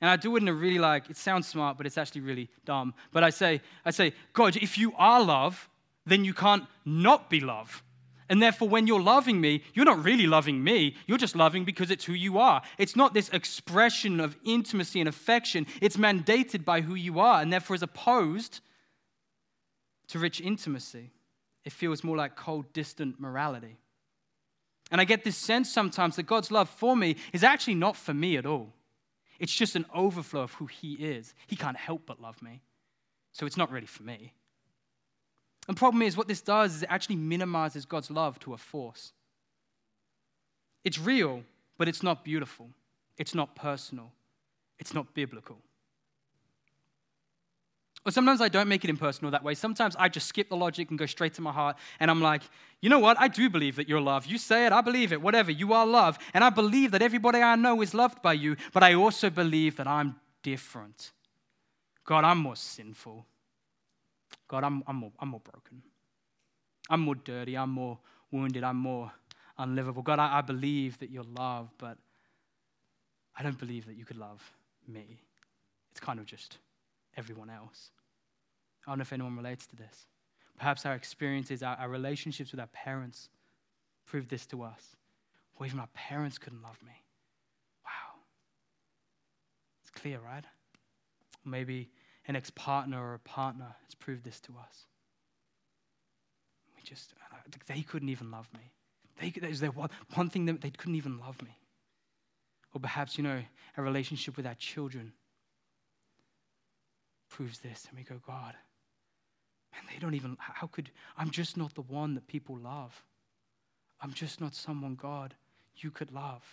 [0.01, 2.51] And I do it in a really like, it sounds smart, but it's actually really
[2.65, 2.95] dumb.
[3.13, 5.69] But I say, I say, God, if you are love,
[6.05, 7.85] then you can't not be love.
[8.29, 10.97] And therefore, when you're loving me, you're not really loving me.
[11.07, 12.63] You're just loving because it's who you are.
[12.79, 15.67] It's not this expression of intimacy and affection.
[15.81, 18.61] It's mandated by who you are, and therefore is opposed
[20.09, 21.11] to rich intimacy
[21.65, 23.77] it feels more like cold, distant morality.
[24.91, 28.13] And I get this sense sometimes that God's love for me is actually not for
[28.13, 28.73] me at all.
[29.39, 31.35] It's just an overflow of who He is.
[31.47, 32.61] He can't help but love me.
[33.33, 34.35] So it's not really for me.
[35.67, 39.13] The problem is, what this does is it actually minimizes God's love to a force.
[40.85, 41.45] It's real,
[41.79, 42.69] but it's not beautiful.
[43.17, 44.13] It's not personal.
[44.79, 45.59] It's not biblical.
[48.05, 49.55] Or sometimes I don't make it impersonal that way.
[49.55, 51.77] Sometimes I just skip the logic and go straight to my heart.
[52.01, 52.43] And I'm like,
[52.81, 53.17] you know what?
[53.21, 54.27] I do believe that you're love.
[54.27, 55.23] You say it, I believe it.
[55.23, 55.53] Whatever.
[55.53, 56.19] You are love.
[56.35, 58.57] And I believe that everybody I know is loved by you.
[58.73, 61.13] But I also believe that I'm different.
[62.05, 63.25] God, I'm more sinful.
[64.49, 65.83] God, I'm, I'm, more, I'm more broken.
[66.91, 67.57] I'm more dirty.
[67.57, 67.99] I'm more
[68.33, 68.65] wounded.
[68.65, 69.13] I'm more
[69.59, 70.03] unlivable.
[70.03, 71.97] God, I, I believe that you're love, but
[73.39, 74.43] I don't believe that you could love
[74.89, 75.21] me.
[75.93, 76.59] It's kind of just
[77.17, 77.91] everyone else.
[78.87, 80.07] I don't know if anyone relates to this.
[80.59, 83.29] Perhaps our experiences, our, our relationships with our parents
[84.07, 84.97] prove this to us.
[85.57, 87.05] Or even our parents couldn't love me.
[87.85, 88.21] Wow.
[89.83, 90.45] It's clear, right?
[91.45, 91.91] maybe
[92.29, 94.87] an ex partner or a partner has proved this to us.
[96.77, 97.15] We just,
[97.67, 98.73] they couldn't even love me.
[99.21, 101.57] They, there's their one, one thing that they couldn't even love me.
[102.75, 103.43] Or perhaps, you know,
[103.77, 105.13] a relationship with our children
[107.33, 107.87] proves this.
[107.89, 108.55] And we go, God,
[109.73, 113.03] man, they don't even, how could, I'm just not the one that people love.
[114.01, 115.35] I'm just not someone, God,
[115.79, 116.45] you could love.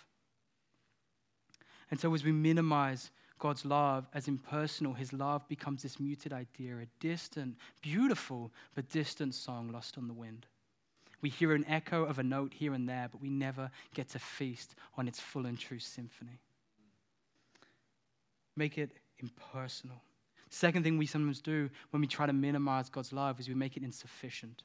[1.90, 6.78] And so as we minimize God's love as impersonal, his love becomes this muted idea,
[6.78, 10.46] a distant, beautiful, but distant song lost on the wind.
[11.20, 14.18] We hear an echo of a note here and there, but we never get to
[14.18, 16.40] feast on its full and true symphony.
[18.56, 20.02] Make it impersonal.
[20.50, 23.76] Second thing we sometimes do when we try to minimize God's love is we make
[23.76, 24.64] it insufficient.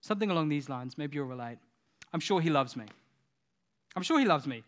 [0.00, 1.58] Something along these lines, maybe you'll relate.
[2.12, 2.86] I'm sure He loves me.
[3.94, 4.64] I'm sure He loves me.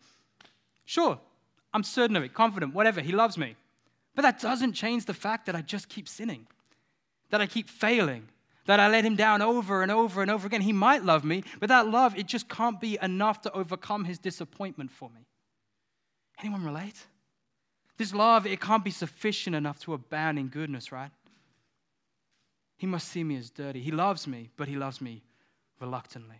[0.85, 1.19] Sure,
[1.73, 3.55] I'm certain of it, confident, whatever, He loves me.
[4.15, 6.47] But that doesn't change the fact that I just keep sinning,
[7.29, 8.27] that I keep failing,
[8.65, 10.61] that I let Him down over and over and over again.
[10.61, 14.17] He might love me, but that love, it just can't be enough to overcome His
[14.17, 15.25] disappointment for me.
[16.39, 17.05] Anyone relate?
[17.99, 21.11] This love, it can't be sufficient enough to abound in goodness, right?
[22.77, 23.81] He must see me as dirty.
[23.81, 25.21] He loves me, but he loves me
[25.81, 26.37] reluctantly.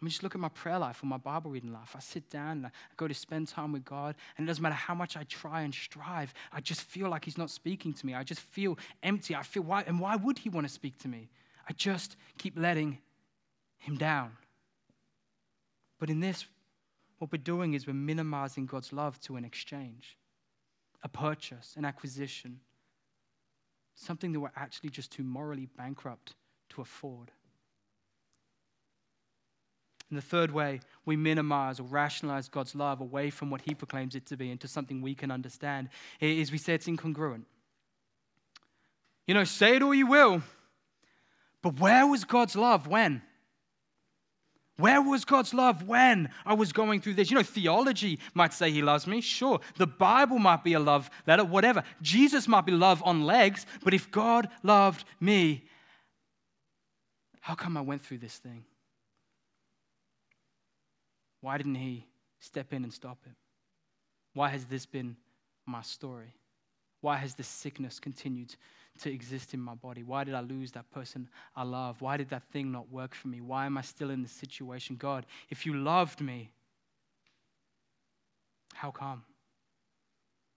[0.00, 1.96] I mean, just look at my prayer life or my Bible reading life.
[1.96, 4.76] I sit down and I go to spend time with God, and it doesn't matter
[4.76, 8.14] how much I try and strive, I just feel like He's not speaking to me.
[8.14, 9.34] I just feel empty.
[9.34, 11.30] I feel why, and why would He want to speak to me?
[11.68, 12.98] I just keep letting
[13.78, 14.36] Him down.
[15.98, 16.44] But in this,
[17.18, 20.16] what we're doing is we're minimizing God's love to an exchange,
[21.02, 22.60] a purchase, an acquisition,
[23.94, 26.34] something that we're actually just too morally bankrupt
[26.70, 27.30] to afford.
[30.08, 34.14] And the third way we minimize or rationalize God's love away from what He proclaims
[34.14, 35.88] it to be into something we can understand
[36.20, 37.44] is we say it's incongruent.
[39.26, 40.42] You know, say it all you will,
[41.60, 43.22] but where was God's love when?
[44.78, 47.30] Where was God's love when I was going through this?
[47.30, 49.60] You know, theology might say he loves me, sure.
[49.76, 51.82] The Bible might be a love letter, whatever.
[52.02, 55.64] Jesus might be love on legs, but if God loved me,
[57.40, 58.64] how come I went through this thing?
[61.40, 62.04] Why didn't he
[62.40, 63.36] step in and stop it?
[64.34, 65.16] Why has this been
[65.64, 66.34] my story?
[67.06, 68.56] Why has this sickness continued
[68.98, 70.02] to exist in my body?
[70.02, 72.02] Why did I lose that person I love?
[72.02, 73.40] Why did that thing not work for me?
[73.40, 74.96] Why am I still in this situation?
[74.96, 76.50] God, if you loved me,
[78.74, 79.22] how come?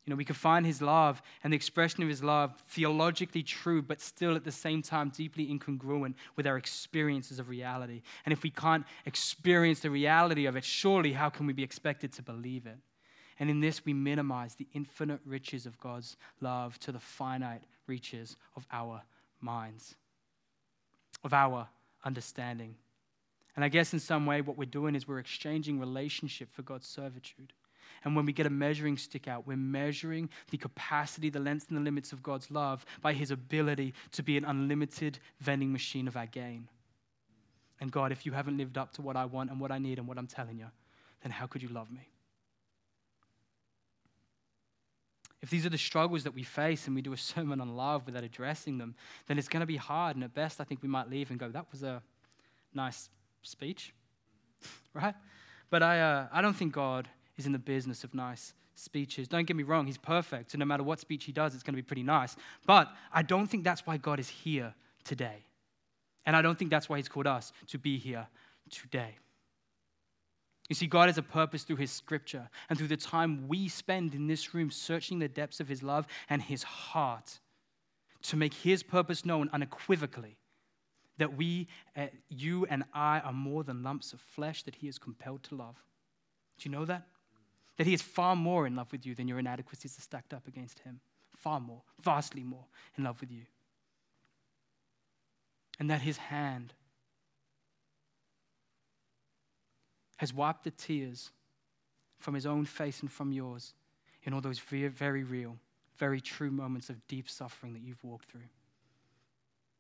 [0.08, 3.84] You know, we can find his love and the expression of his love theologically true,
[3.84, 8.02] but still at the same time deeply incongruent with our experiences of reality.
[8.26, 12.12] And if we can't experience the reality of it, surely how can we be expected
[12.14, 12.80] to believe it?
[13.40, 18.36] And in this, we minimize the infinite riches of God's love to the finite reaches
[18.56, 19.02] of our
[19.40, 19.96] minds,
[21.24, 21.68] of our
[22.04, 22.76] understanding.
[23.56, 26.88] And I guess in some way, what we're doing is we're exchanging relationship for God's
[26.88, 27.54] servitude.
[28.04, 31.78] And when we get a measuring stick out, we're measuring the capacity, the length, and
[31.78, 36.16] the limits of God's love by His ability to be an unlimited vending machine of
[36.16, 36.68] our gain.
[37.82, 40.00] And God, if you haven't lived up to what I want and what I need
[40.00, 40.68] and what I'm telling you,
[41.24, 42.08] then how could you love me?
[45.42, 48.06] If these are the struggles that we face and we do a sermon on love
[48.06, 48.96] without addressing them,
[49.28, 50.16] then it's going to be hard.
[50.16, 52.02] And at best, I think we might leave and go, that was a
[52.74, 53.10] nice
[53.42, 53.94] speech,
[54.94, 55.16] right?
[55.70, 59.28] But I, uh, I don't think God is in the business of nice speeches.
[59.28, 60.52] Don't get me wrong, he's perfect.
[60.52, 62.36] So no matter what speech he does, it's going to be pretty nice.
[62.66, 64.74] But I don't think that's why God is here
[65.04, 65.46] today.
[66.26, 68.28] And I don't think that's why he's called us to be here
[68.70, 69.16] today.
[70.70, 74.14] You see, God has a purpose through His scripture and through the time we spend
[74.14, 77.40] in this room searching the depths of His love and His heart
[78.24, 80.38] to make His purpose known unequivocally.
[81.18, 85.00] That we, uh, you and I, are more than lumps of flesh that He is
[85.00, 85.76] compelled to love.
[86.60, 87.08] Do you know that?
[87.78, 90.48] That He is far more in love with you than your inadequacies are stacked up
[90.48, 91.00] against Him.
[91.36, 92.66] Far more, vastly more
[92.98, 93.42] in love with you.
[95.80, 96.74] And that His hand
[100.20, 101.32] has wiped the tears
[102.20, 103.74] from his own face and from yours
[104.24, 105.56] in all those very, very real,
[105.98, 108.50] very true moments of deep suffering that you've walked through.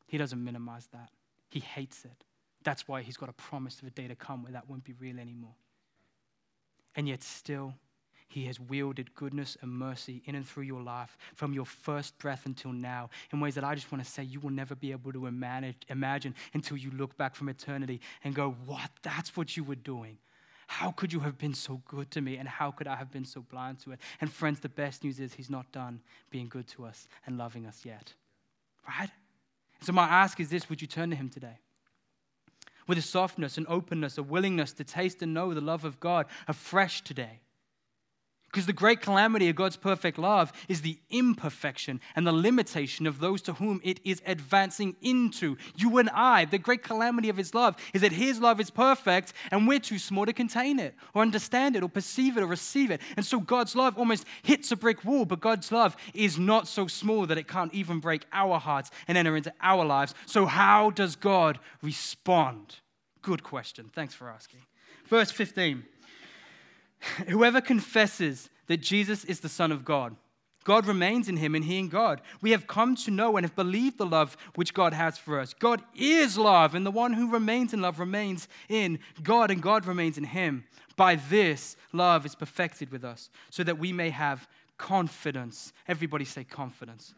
[0.07, 1.09] He doesn't minimize that,
[1.49, 2.23] he hates it.
[2.63, 4.93] That's why he's got a promise of a day to come where that won't be
[4.93, 5.55] real anymore.
[6.95, 7.73] And yet, still,
[8.29, 12.45] he has wielded goodness and mercy in and through your life from your first breath
[12.45, 15.11] until now in ways that I just want to say you will never be able
[15.11, 18.89] to imagine until you look back from eternity and go, What?
[19.01, 20.17] That's what you were doing.
[20.69, 22.37] How could you have been so good to me?
[22.37, 23.99] And how could I have been so blind to it?
[24.21, 27.65] And friends, the best news is He's not done being good to us and loving
[27.65, 28.13] us yet.
[28.87, 29.09] Right?
[29.81, 31.57] So, my ask is this would you turn to Him today?
[32.87, 36.27] With a softness, an openness, a willingness to taste and know the love of God
[36.47, 37.39] afresh today.
[38.51, 43.19] Because the great calamity of God's perfect love is the imperfection and the limitation of
[43.19, 45.55] those to whom it is advancing into.
[45.75, 49.33] You and I, the great calamity of His love is that His love is perfect
[49.51, 52.89] and we're too small to contain it or understand it or perceive it or receive
[52.89, 53.01] it.
[53.17, 56.87] And so God's love almost hits a brick wall, but God's love is not so
[56.87, 60.15] small that it can't even break our hearts and enter into our lives.
[60.25, 62.77] So, how does God respond?
[63.21, 63.91] Good question.
[63.93, 64.61] Thanks for asking.
[65.05, 65.83] Verse 15.
[67.27, 70.15] Whoever confesses that Jesus is the Son of God,
[70.63, 72.21] God remains in him and he in God.
[72.41, 75.53] We have come to know and have believed the love which God has for us.
[75.53, 79.85] God is love, and the one who remains in love remains in God, and God
[79.85, 80.65] remains in him.
[80.95, 84.47] By this, love is perfected with us, so that we may have
[84.77, 85.73] confidence.
[85.87, 87.13] Everybody say confidence.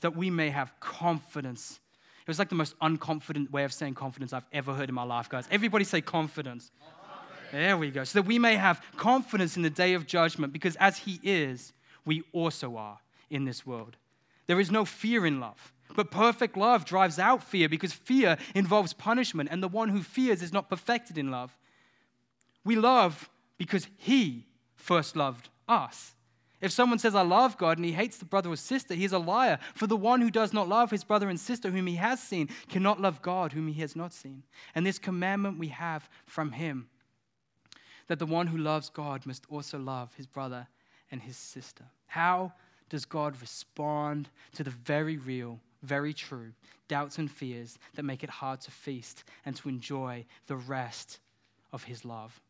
[0.00, 1.80] That we may have confidence.
[2.22, 5.04] It was like the most unconfident way of saying confidence I've ever heard in my
[5.04, 5.46] life, guys.
[5.50, 6.72] Everybody say confidence.
[7.52, 8.04] There we go.
[8.04, 11.72] So that we may have confidence in the day of judgment, because as He is,
[12.04, 12.98] we also are
[13.30, 13.96] in this world.
[14.46, 15.72] There is no fear in love.
[15.94, 20.42] But perfect love drives out fear because fear involves punishment, and the one who fears
[20.42, 21.56] is not perfected in love.
[22.64, 26.14] We love because He first loved us.
[26.60, 29.12] If someone says, I love God, and he hates the brother or sister, he is
[29.12, 29.58] a liar.
[29.74, 32.48] For the one who does not love his brother and sister whom he has seen
[32.68, 34.42] cannot love God whom he has not seen.
[34.74, 36.88] And this commandment we have from him
[38.08, 40.66] that the one who loves God must also love his brother
[41.10, 41.84] and his sister.
[42.06, 42.52] How
[42.88, 46.52] does God respond to the very real, very true
[46.88, 51.18] doubts and fears that make it hard to feast and to enjoy the rest
[51.72, 52.40] of his love?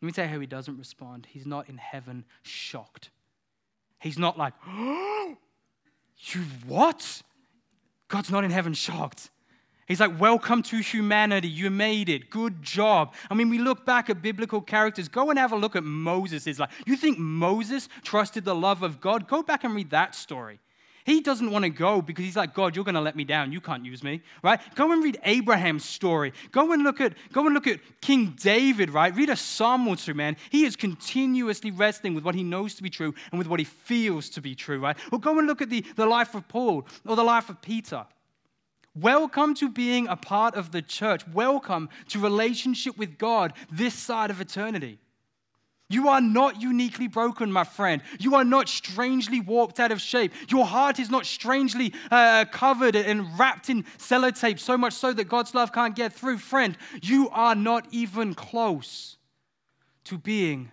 [0.00, 1.26] Let me tell you how he doesn't respond.
[1.30, 3.10] He's not in heaven shocked.
[3.98, 5.36] He's not like, oh,
[6.32, 7.22] you what?
[8.08, 9.30] God's not in heaven shocked.
[9.90, 11.48] He's like, Welcome to humanity.
[11.48, 12.30] You made it.
[12.30, 13.12] Good job.
[13.28, 15.08] I mean, we look back at biblical characters.
[15.08, 16.46] Go and have a look at Moses.
[16.46, 19.26] It's like, you think Moses trusted the love of God?
[19.26, 20.60] Go back and read that story.
[21.04, 23.50] He doesn't want to go because he's like, God, you're going to let me down.
[23.50, 24.60] You can't use me, right?
[24.76, 26.32] Go and read Abraham's story.
[26.52, 29.12] Go and look at, go and look at King David, right?
[29.12, 30.36] Read a psalm or two, man.
[30.50, 33.64] He is continuously wrestling with what he knows to be true and with what he
[33.64, 34.96] feels to be true, right?
[35.10, 38.06] Or go and look at the, the life of Paul or the life of Peter.
[38.94, 41.26] Welcome to being a part of the church.
[41.28, 44.98] Welcome to relationship with God this side of eternity.
[45.88, 48.02] You are not uniquely broken, my friend.
[48.18, 50.32] You are not strangely warped out of shape.
[50.48, 55.24] Your heart is not strangely uh, covered and wrapped in sellotape, so much so that
[55.24, 56.38] God's love can't get through.
[56.38, 59.16] Friend, you are not even close
[60.04, 60.70] to being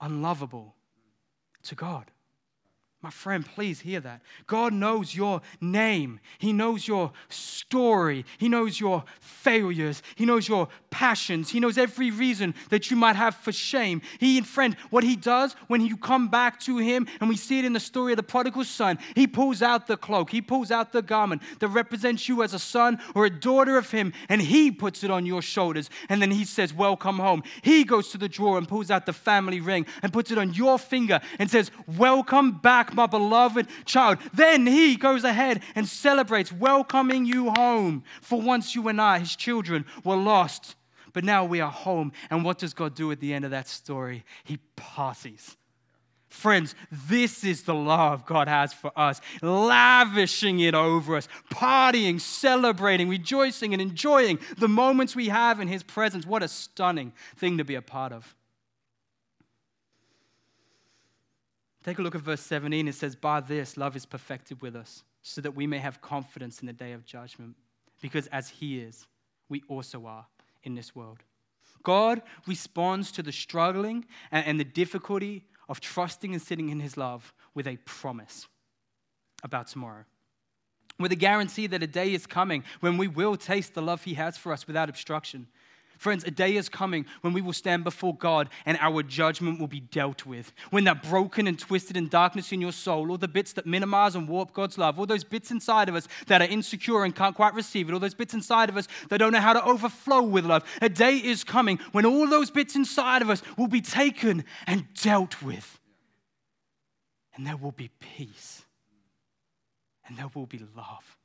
[0.00, 0.74] unlovable
[1.64, 2.10] to God.
[3.04, 4.22] My friend, please hear that.
[4.46, 6.20] God knows your name.
[6.38, 8.24] He knows your story.
[8.38, 10.02] He knows your failures.
[10.16, 11.50] He knows your passions.
[11.50, 14.00] He knows every reason that you might have for shame.
[14.18, 17.66] He, friend, what He does when you come back to Him, and we see it
[17.66, 20.92] in the story of the prodigal son, He pulls out the cloak, He pulls out
[20.92, 24.70] the garment that represents you as a son or a daughter of Him, and He
[24.70, 25.90] puts it on your shoulders.
[26.08, 27.42] And then He says, Welcome home.
[27.60, 30.54] He goes to the drawer and pulls out the family ring and puts it on
[30.54, 34.18] your finger and says, Welcome back my beloved child.
[34.32, 38.04] Then he goes ahead and celebrates welcoming you home.
[38.22, 40.76] For once you and I, his children, were lost,
[41.12, 42.12] but now we are home.
[42.30, 44.24] And what does God do at the end of that story?
[44.44, 45.56] He parties.
[46.34, 53.08] Friends, this is the love God has for us, lavishing it over us, partying, celebrating,
[53.08, 56.26] rejoicing, and enjoying the moments we have in His presence.
[56.26, 58.34] What a stunning thing to be a part of.
[61.84, 62.88] Take a look at verse 17.
[62.88, 66.60] It says, By this love is perfected with us, so that we may have confidence
[66.60, 67.56] in the day of judgment.
[68.00, 69.06] Because as He is,
[69.50, 70.26] we also are
[70.62, 71.18] in this world.
[71.82, 77.34] God responds to the struggling and the difficulty of trusting and sitting in His love
[77.54, 78.46] with a promise
[79.42, 80.04] about tomorrow.
[80.98, 84.14] With a guarantee that a day is coming when we will taste the love He
[84.14, 85.48] has for us without obstruction
[85.98, 89.68] Friends, a day is coming when we will stand before God and our judgment will
[89.68, 90.52] be dealt with.
[90.70, 94.14] When that broken and twisted and darkness in your soul, all the bits that minimize
[94.14, 97.36] and warp God's love, all those bits inside of us that are insecure and can't
[97.36, 100.22] quite receive it, all those bits inside of us that don't know how to overflow
[100.22, 103.80] with love, a day is coming when all those bits inside of us will be
[103.80, 105.80] taken and dealt with.
[107.36, 108.62] And there will be peace.
[110.06, 111.16] And there will be love.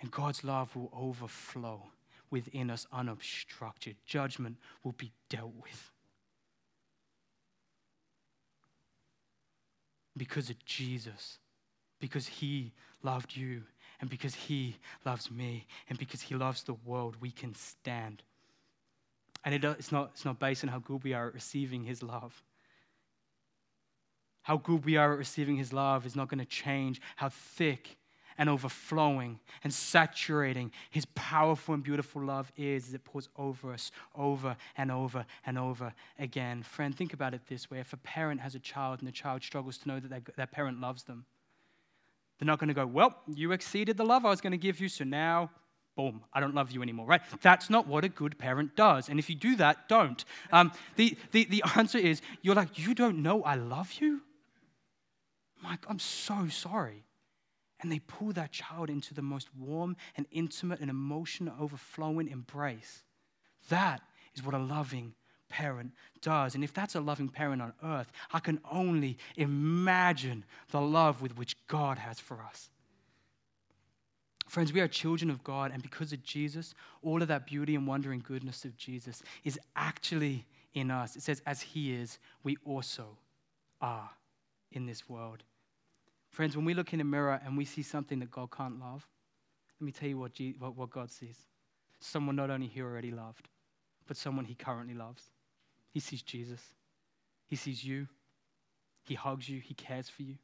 [0.00, 1.82] And God's love will overflow
[2.34, 3.94] within us unobstructed.
[4.04, 5.92] Judgment will be dealt with.
[10.16, 11.38] Because of Jesus,
[12.00, 12.72] because he
[13.04, 13.62] loved you,
[14.00, 14.76] and because he
[15.06, 18.24] loves me, and because he loves the world, we can stand.
[19.44, 22.02] And it, it's, not, it's not based on how good we are at receiving his
[22.02, 22.42] love.
[24.42, 27.96] How good we are at receiving his love is not going to change how thick
[28.38, 33.90] and overflowing and saturating his powerful and beautiful love is as it pours over us
[34.14, 36.62] over and over and over again.
[36.62, 37.78] Friend, think about it this way.
[37.78, 40.80] If a parent has a child and the child struggles to know that their parent
[40.80, 41.24] loves them,
[42.38, 44.80] they're not going to go, Well, you exceeded the love I was going to give
[44.80, 45.50] you, so now,
[45.96, 47.22] boom, I don't love you anymore, right?
[47.40, 49.08] That's not what a good parent does.
[49.08, 50.24] And if you do that, don't.
[50.50, 54.22] Um, the, the, the answer is, You're like, You don't know I love you?
[55.62, 57.03] Mike, I'm so sorry
[57.84, 63.02] and they pull that child into the most warm and intimate and emotion overflowing embrace.
[63.68, 64.00] That
[64.34, 65.12] is what a loving
[65.50, 66.54] parent does.
[66.54, 71.36] And if that's a loving parent on earth, I can only imagine the love with
[71.36, 72.70] which God has for us.
[74.48, 77.86] Friends, we are children of God, and because of Jesus, all of that beauty and
[77.86, 81.16] wonder and goodness of Jesus is actually in us.
[81.16, 83.18] It says, as He is, we also
[83.82, 84.08] are
[84.72, 85.42] in this world.
[86.34, 89.06] Friends, when we look in a mirror and we see something that God can't love,
[89.80, 91.38] let me tell you what, Jesus, what, God sees.
[92.00, 93.48] Someone not only he already loved,
[94.08, 95.30] but someone he currently loves.
[95.92, 96.60] He sees Jesus.
[97.46, 98.08] He sees you.
[99.04, 99.60] He hugs you.
[99.60, 100.34] He cares for you.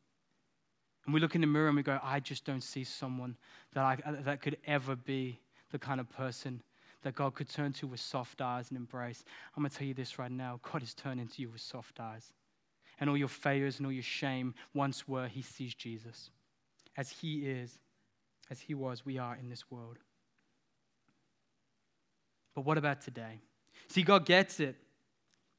[1.07, 3.37] And we look in the mirror and we go, I just don't see someone
[3.73, 5.41] that, I, that could ever be
[5.73, 6.63] the kind of person
[7.03, 9.25] that God could turn to with soft eyes and embrace.
[9.57, 11.99] I'm going to tell you this right now God is turning to you with soft
[11.99, 12.33] eyes.
[13.01, 16.31] And all your failures and all your shame once were, He sees Jesus.
[16.97, 17.79] As He is,
[18.51, 19.99] as He was, we are in this world.
[22.55, 23.41] But what about today?
[23.89, 24.77] See, God gets it.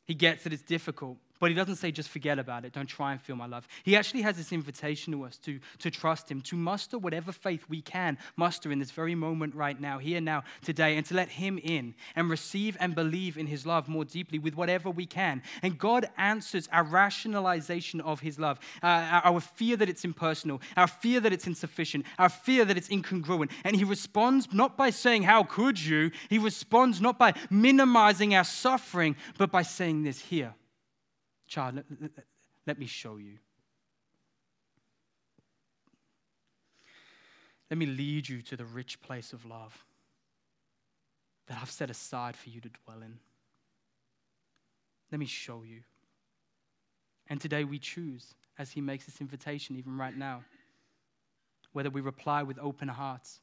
[0.06, 1.18] He gets that it's difficult.
[1.42, 3.68] But he doesn't say just forget about it, don't try and feel my love.
[3.84, 7.66] He actually has this invitation to us to, to trust him, to muster whatever faith
[7.68, 11.30] we can muster in this very moment right now, here now, today, and to let
[11.30, 15.42] him in and receive and believe in his love more deeply with whatever we can.
[15.64, 20.86] And God answers our rationalization of his love, uh, our fear that it's impersonal, our
[20.86, 23.50] fear that it's insufficient, our fear that it's incongruent.
[23.64, 26.12] And he responds not by saying, How could you?
[26.30, 30.54] He responds not by minimizing our suffering, but by saying this here
[31.52, 32.12] Child, let, let,
[32.66, 33.38] let me show you.
[37.70, 39.84] Let me lead you to the rich place of love
[41.47, 43.20] that I've set aside for you to dwell in.
[45.12, 45.82] Let me show you.
[47.28, 50.45] And today we choose, as He makes this invitation, even right now,
[51.74, 53.41] whether we reply with open hearts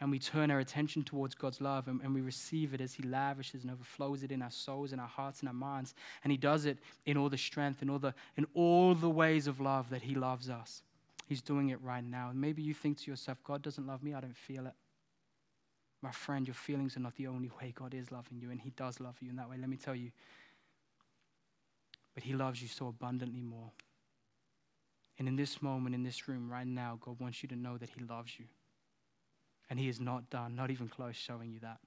[0.00, 3.02] and we turn our attention towards God's love and, and, we receive it as He
[3.02, 5.94] lavishes and overflows it in our souls and our hearts and our minds.
[6.22, 9.46] And He does it in all the strength and all the, in all the ways
[9.46, 10.82] of love that He loves us.
[11.26, 12.28] He's doing it right now.
[12.30, 14.74] And maybe you think to yourself, God doesn't love me, I don't feel it.
[16.02, 18.70] My friend, your feelings are not the only way God is loving you, and He
[18.70, 19.56] does love you in that way.
[19.58, 20.10] Let me tell you.
[22.14, 23.70] But He loves you so abundantly more.
[25.18, 27.88] And in this moment, in this room, right now, God wants you to know that
[27.96, 28.44] He loves you.
[29.68, 31.78] And he is not done, not even close, showing you that.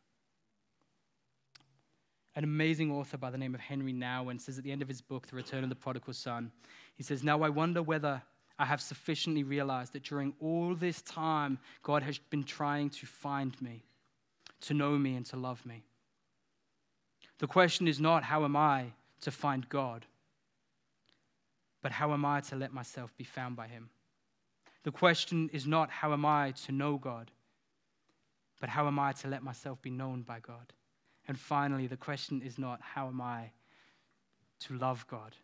[2.36, 5.02] An amazing author by the name of Henri Nouwen says at the end of his
[5.02, 6.52] book, The Return of the Prodigal Son,
[6.96, 8.22] he says, Now I wonder whether
[8.58, 13.60] I have sufficiently realized that during all this time, God has been trying to find
[13.62, 13.84] me,
[14.62, 15.84] to know me, and to love me.
[17.40, 18.88] The question is not, How am I
[19.22, 20.06] to find God?
[21.82, 23.90] But how am I to let myself be found by Him?
[24.84, 27.32] The question is not, How am I to know God?
[28.60, 30.74] But how am I to let myself be known by God?
[31.28, 33.52] And finally, the question is not how am I
[34.62, 35.36] to love God?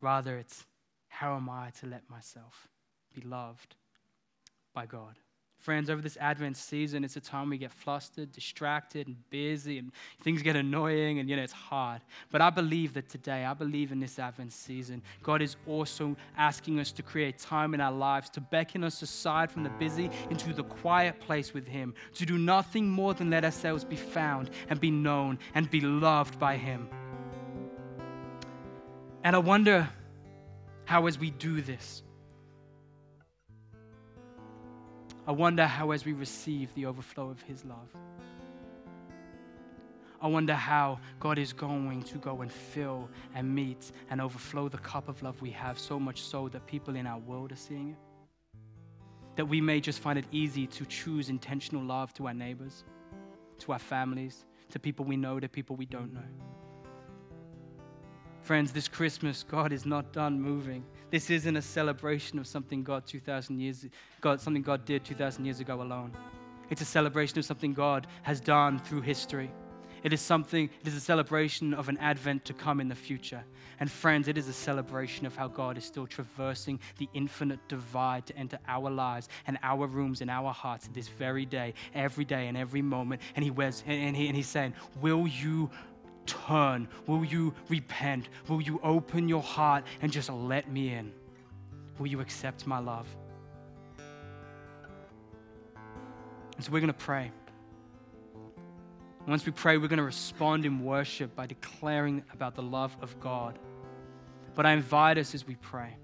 [0.00, 0.64] Rather, it's
[1.08, 2.68] how am I to let myself
[3.14, 3.76] be loved
[4.74, 5.16] by God?
[5.58, 9.90] Friends, over this Advent season, it's a time we get flustered, distracted, and busy, and
[10.22, 12.02] things get annoying, and you know, it's hard.
[12.30, 16.78] But I believe that today, I believe in this Advent season, God is also asking
[16.78, 20.52] us to create time in our lives to beckon us aside from the busy into
[20.52, 24.80] the quiet place with Him, to do nothing more than let ourselves be found and
[24.80, 26.88] be known and be loved by Him.
[29.24, 29.88] And I wonder
[30.84, 32.04] how, as we do this,
[35.26, 37.88] I wonder how, as we receive the overflow of His love,
[40.20, 44.78] I wonder how God is going to go and fill and meet and overflow the
[44.78, 47.90] cup of love we have, so much so that people in our world are seeing
[47.90, 47.96] it.
[49.36, 52.84] That we may just find it easy to choose intentional love to our neighbors,
[53.58, 56.20] to our families, to people we know, to people we don't know.
[58.40, 60.84] Friends, this Christmas, God is not done moving.
[61.10, 63.86] This isn't a celebration of something God 2,000 years,
[64.20, 66.12] God, something God did 2,000 years ago alone.
[66.68, 69.50] It's a celebration of something God has done through history.
[70.02, 73.42] It is something, it is a celebration of an advent to come in the future.
[73.80, 78.26] And friends, it is a celebration of how God is still traversing the infinite divide
[78.26, 82.48] to enter our lives and our rooms and our hearts this very day, every day
[82.48, 83.20] and every moment.
[83.34, 85.70] And He wears, and, he, and He's saying, Will you
[86.26, 86.88] turn?
[87.06, 88.28] Will you repent?
[88.48, 91.12] Will you open your heart and just let me in?
[91.98, 93.06] Will you accept my love?
[96.56, 97.30] And so we're going to pray.
[99.26, 103.18] Once we pray, we're going to respond in worship by declaring about the love of
[103.20, 103.58] God.
[104.54, 105.96] But I invite us as we pray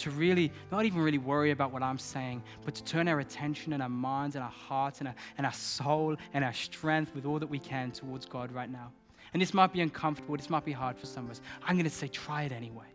[0.00, 3.74] to really, not even really worry about what I'm saying, but to turn our attention
[3.74, 7.26] and our minds and our hearts and our, and our soul and our strength with
[7.26, 8.92] all that we can towards God right now.
[9.32, 11.40] And this might be uncomfortable, this might be hard for some of us.
[11.62, 12.86] I'm going to say, try it anyway.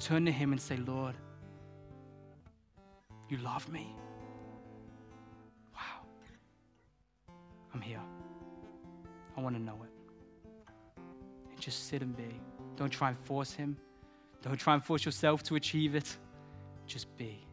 [0.00, 1.14] Turn to Him and say, Lord,
[3.28, 3.94] you love me.
[5.74, 6.06] Wow.
[7.72, 8.00] I'm here.
[9.36, 11.02] I want to know it.
[11.50, 12.40] And just sit and be.
[12.76, 13.76] Don't try and force Him.
[14.42, 16.16] Don't try and force yourself to achieve it.
[16.86, 17.46] Just be.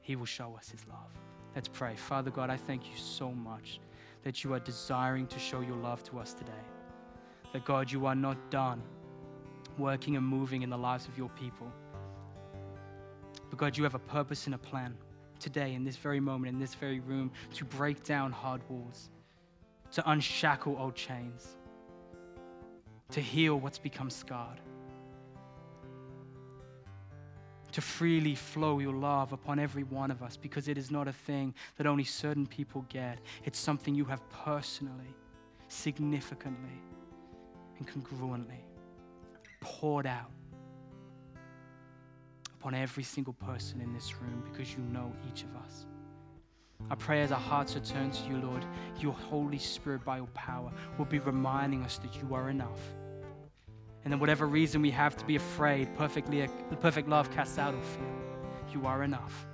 [0.00, 1.12] He will show us His love.
[1.54, 1.96] Let's pray.
[1.96, 3.78] Father God, I thank you so much
[4.22, 6.52] that you are desiring to show your love to us today
[7.52, 8.82] that God, you are not done
[9.78, 11.72] working and moving in the lives of your people.
[13.48, 14.96] But God, you have a purpose and a plan.
[15.38, 19.10] today, in this very moment, in this very room, to break down hard walls,
[19.92, 21.56] to unshackle old chains,
[23.10, 24.60] to heal what's become scarred,
[27.70, 31.12] to freely flow your love upon every one of us because it is not a
[31.12, 33.18] thing that only certain people get.
[33.44, 35.14] It's something you have personally,
[35.68, 36.80] significantly,
[37.78, 38.60] and congruently
[39.60, 40.30] poured out
[42.54, 45.86] upon every single person in this room because you know each of us.
[46.90, 48.64] I pray as our hearts are turned to you, Lord,
[48.98, 52.80] your Holy Spirit, by your power, will be reminding us that you are enough.
[54.04, 56.48] And then, whatever reason we have to be afraid, perfectly,
[56.80, 58.06] perfect love casts out all fear.
[58.72, 59.46] You are enough.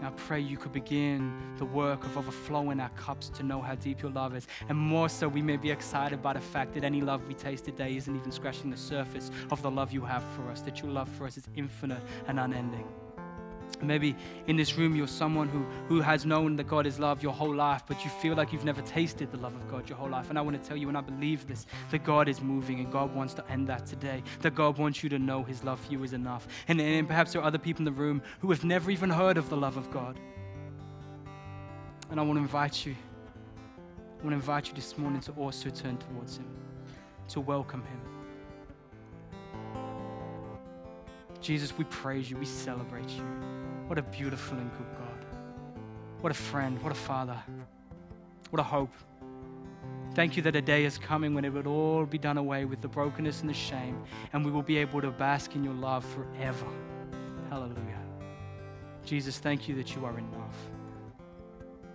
[0.00, 3.74] And I pray you could begin the work of overflowing our cups to know how
[3.74, 4.46] deep your love is.
[4.70, 7.66] And more so, we may be excited by the fact that any love we taste
[7.66, 10.90] today isn't even scratching the surface of the love you have for us, that your
[10.90, 12.88] love for us is infinite and unending.
[13.82, 14.14] Maybe
[14.46, 17.54] in this room, you're someone who, who has known that God is love your whole
[17.54, 20.28] life, but you feel like you've never tasted the love of God your whole life.
[20.28, 22.92] And I want to tell you, and I believe this, that God is moving and
[22.92, 24.22] God wants to end that today.
[24.40, 26.46] That God wants you to know His love for you is enough.
[26.68, 29.36] And, and perhaps there are other people in the room who have never even heard
[29.38, 30.18] of the love of God.
[32.10, 32.94] And I want to invite you,
[34.18, 36.46] I want to invite you this morning to also turn towards Him,
[37.28, 38.00] to welcome Him.
[41.40, 43.22] Jesus, we praise you, we celebrate you.
[43.90, 45.24] What a beautiful and good God.
[46.20, 47.36] What a friend, what a father,
[48.50, 48.92] what a hope.
[50.14, 52.82] Thank you that a day is coming when it will all be done away with
[52.82, 54.00] the brokenness and the shame,
[54.32, 56.66] and we will be able to bask in your love forever.
[57.48, 57.98] Hallelujah.
[59.04, 60.56] Jesus, thank you that you are enough,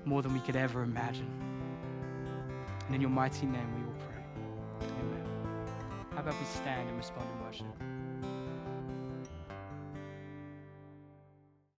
[0.04, 1.32] more than we could ever imagine.
[2.88, 4.90] And in your mighty name we will pray.
[5.00, 5.26] Amen.
[6.14, 7.85] How about we stand and respond in worship?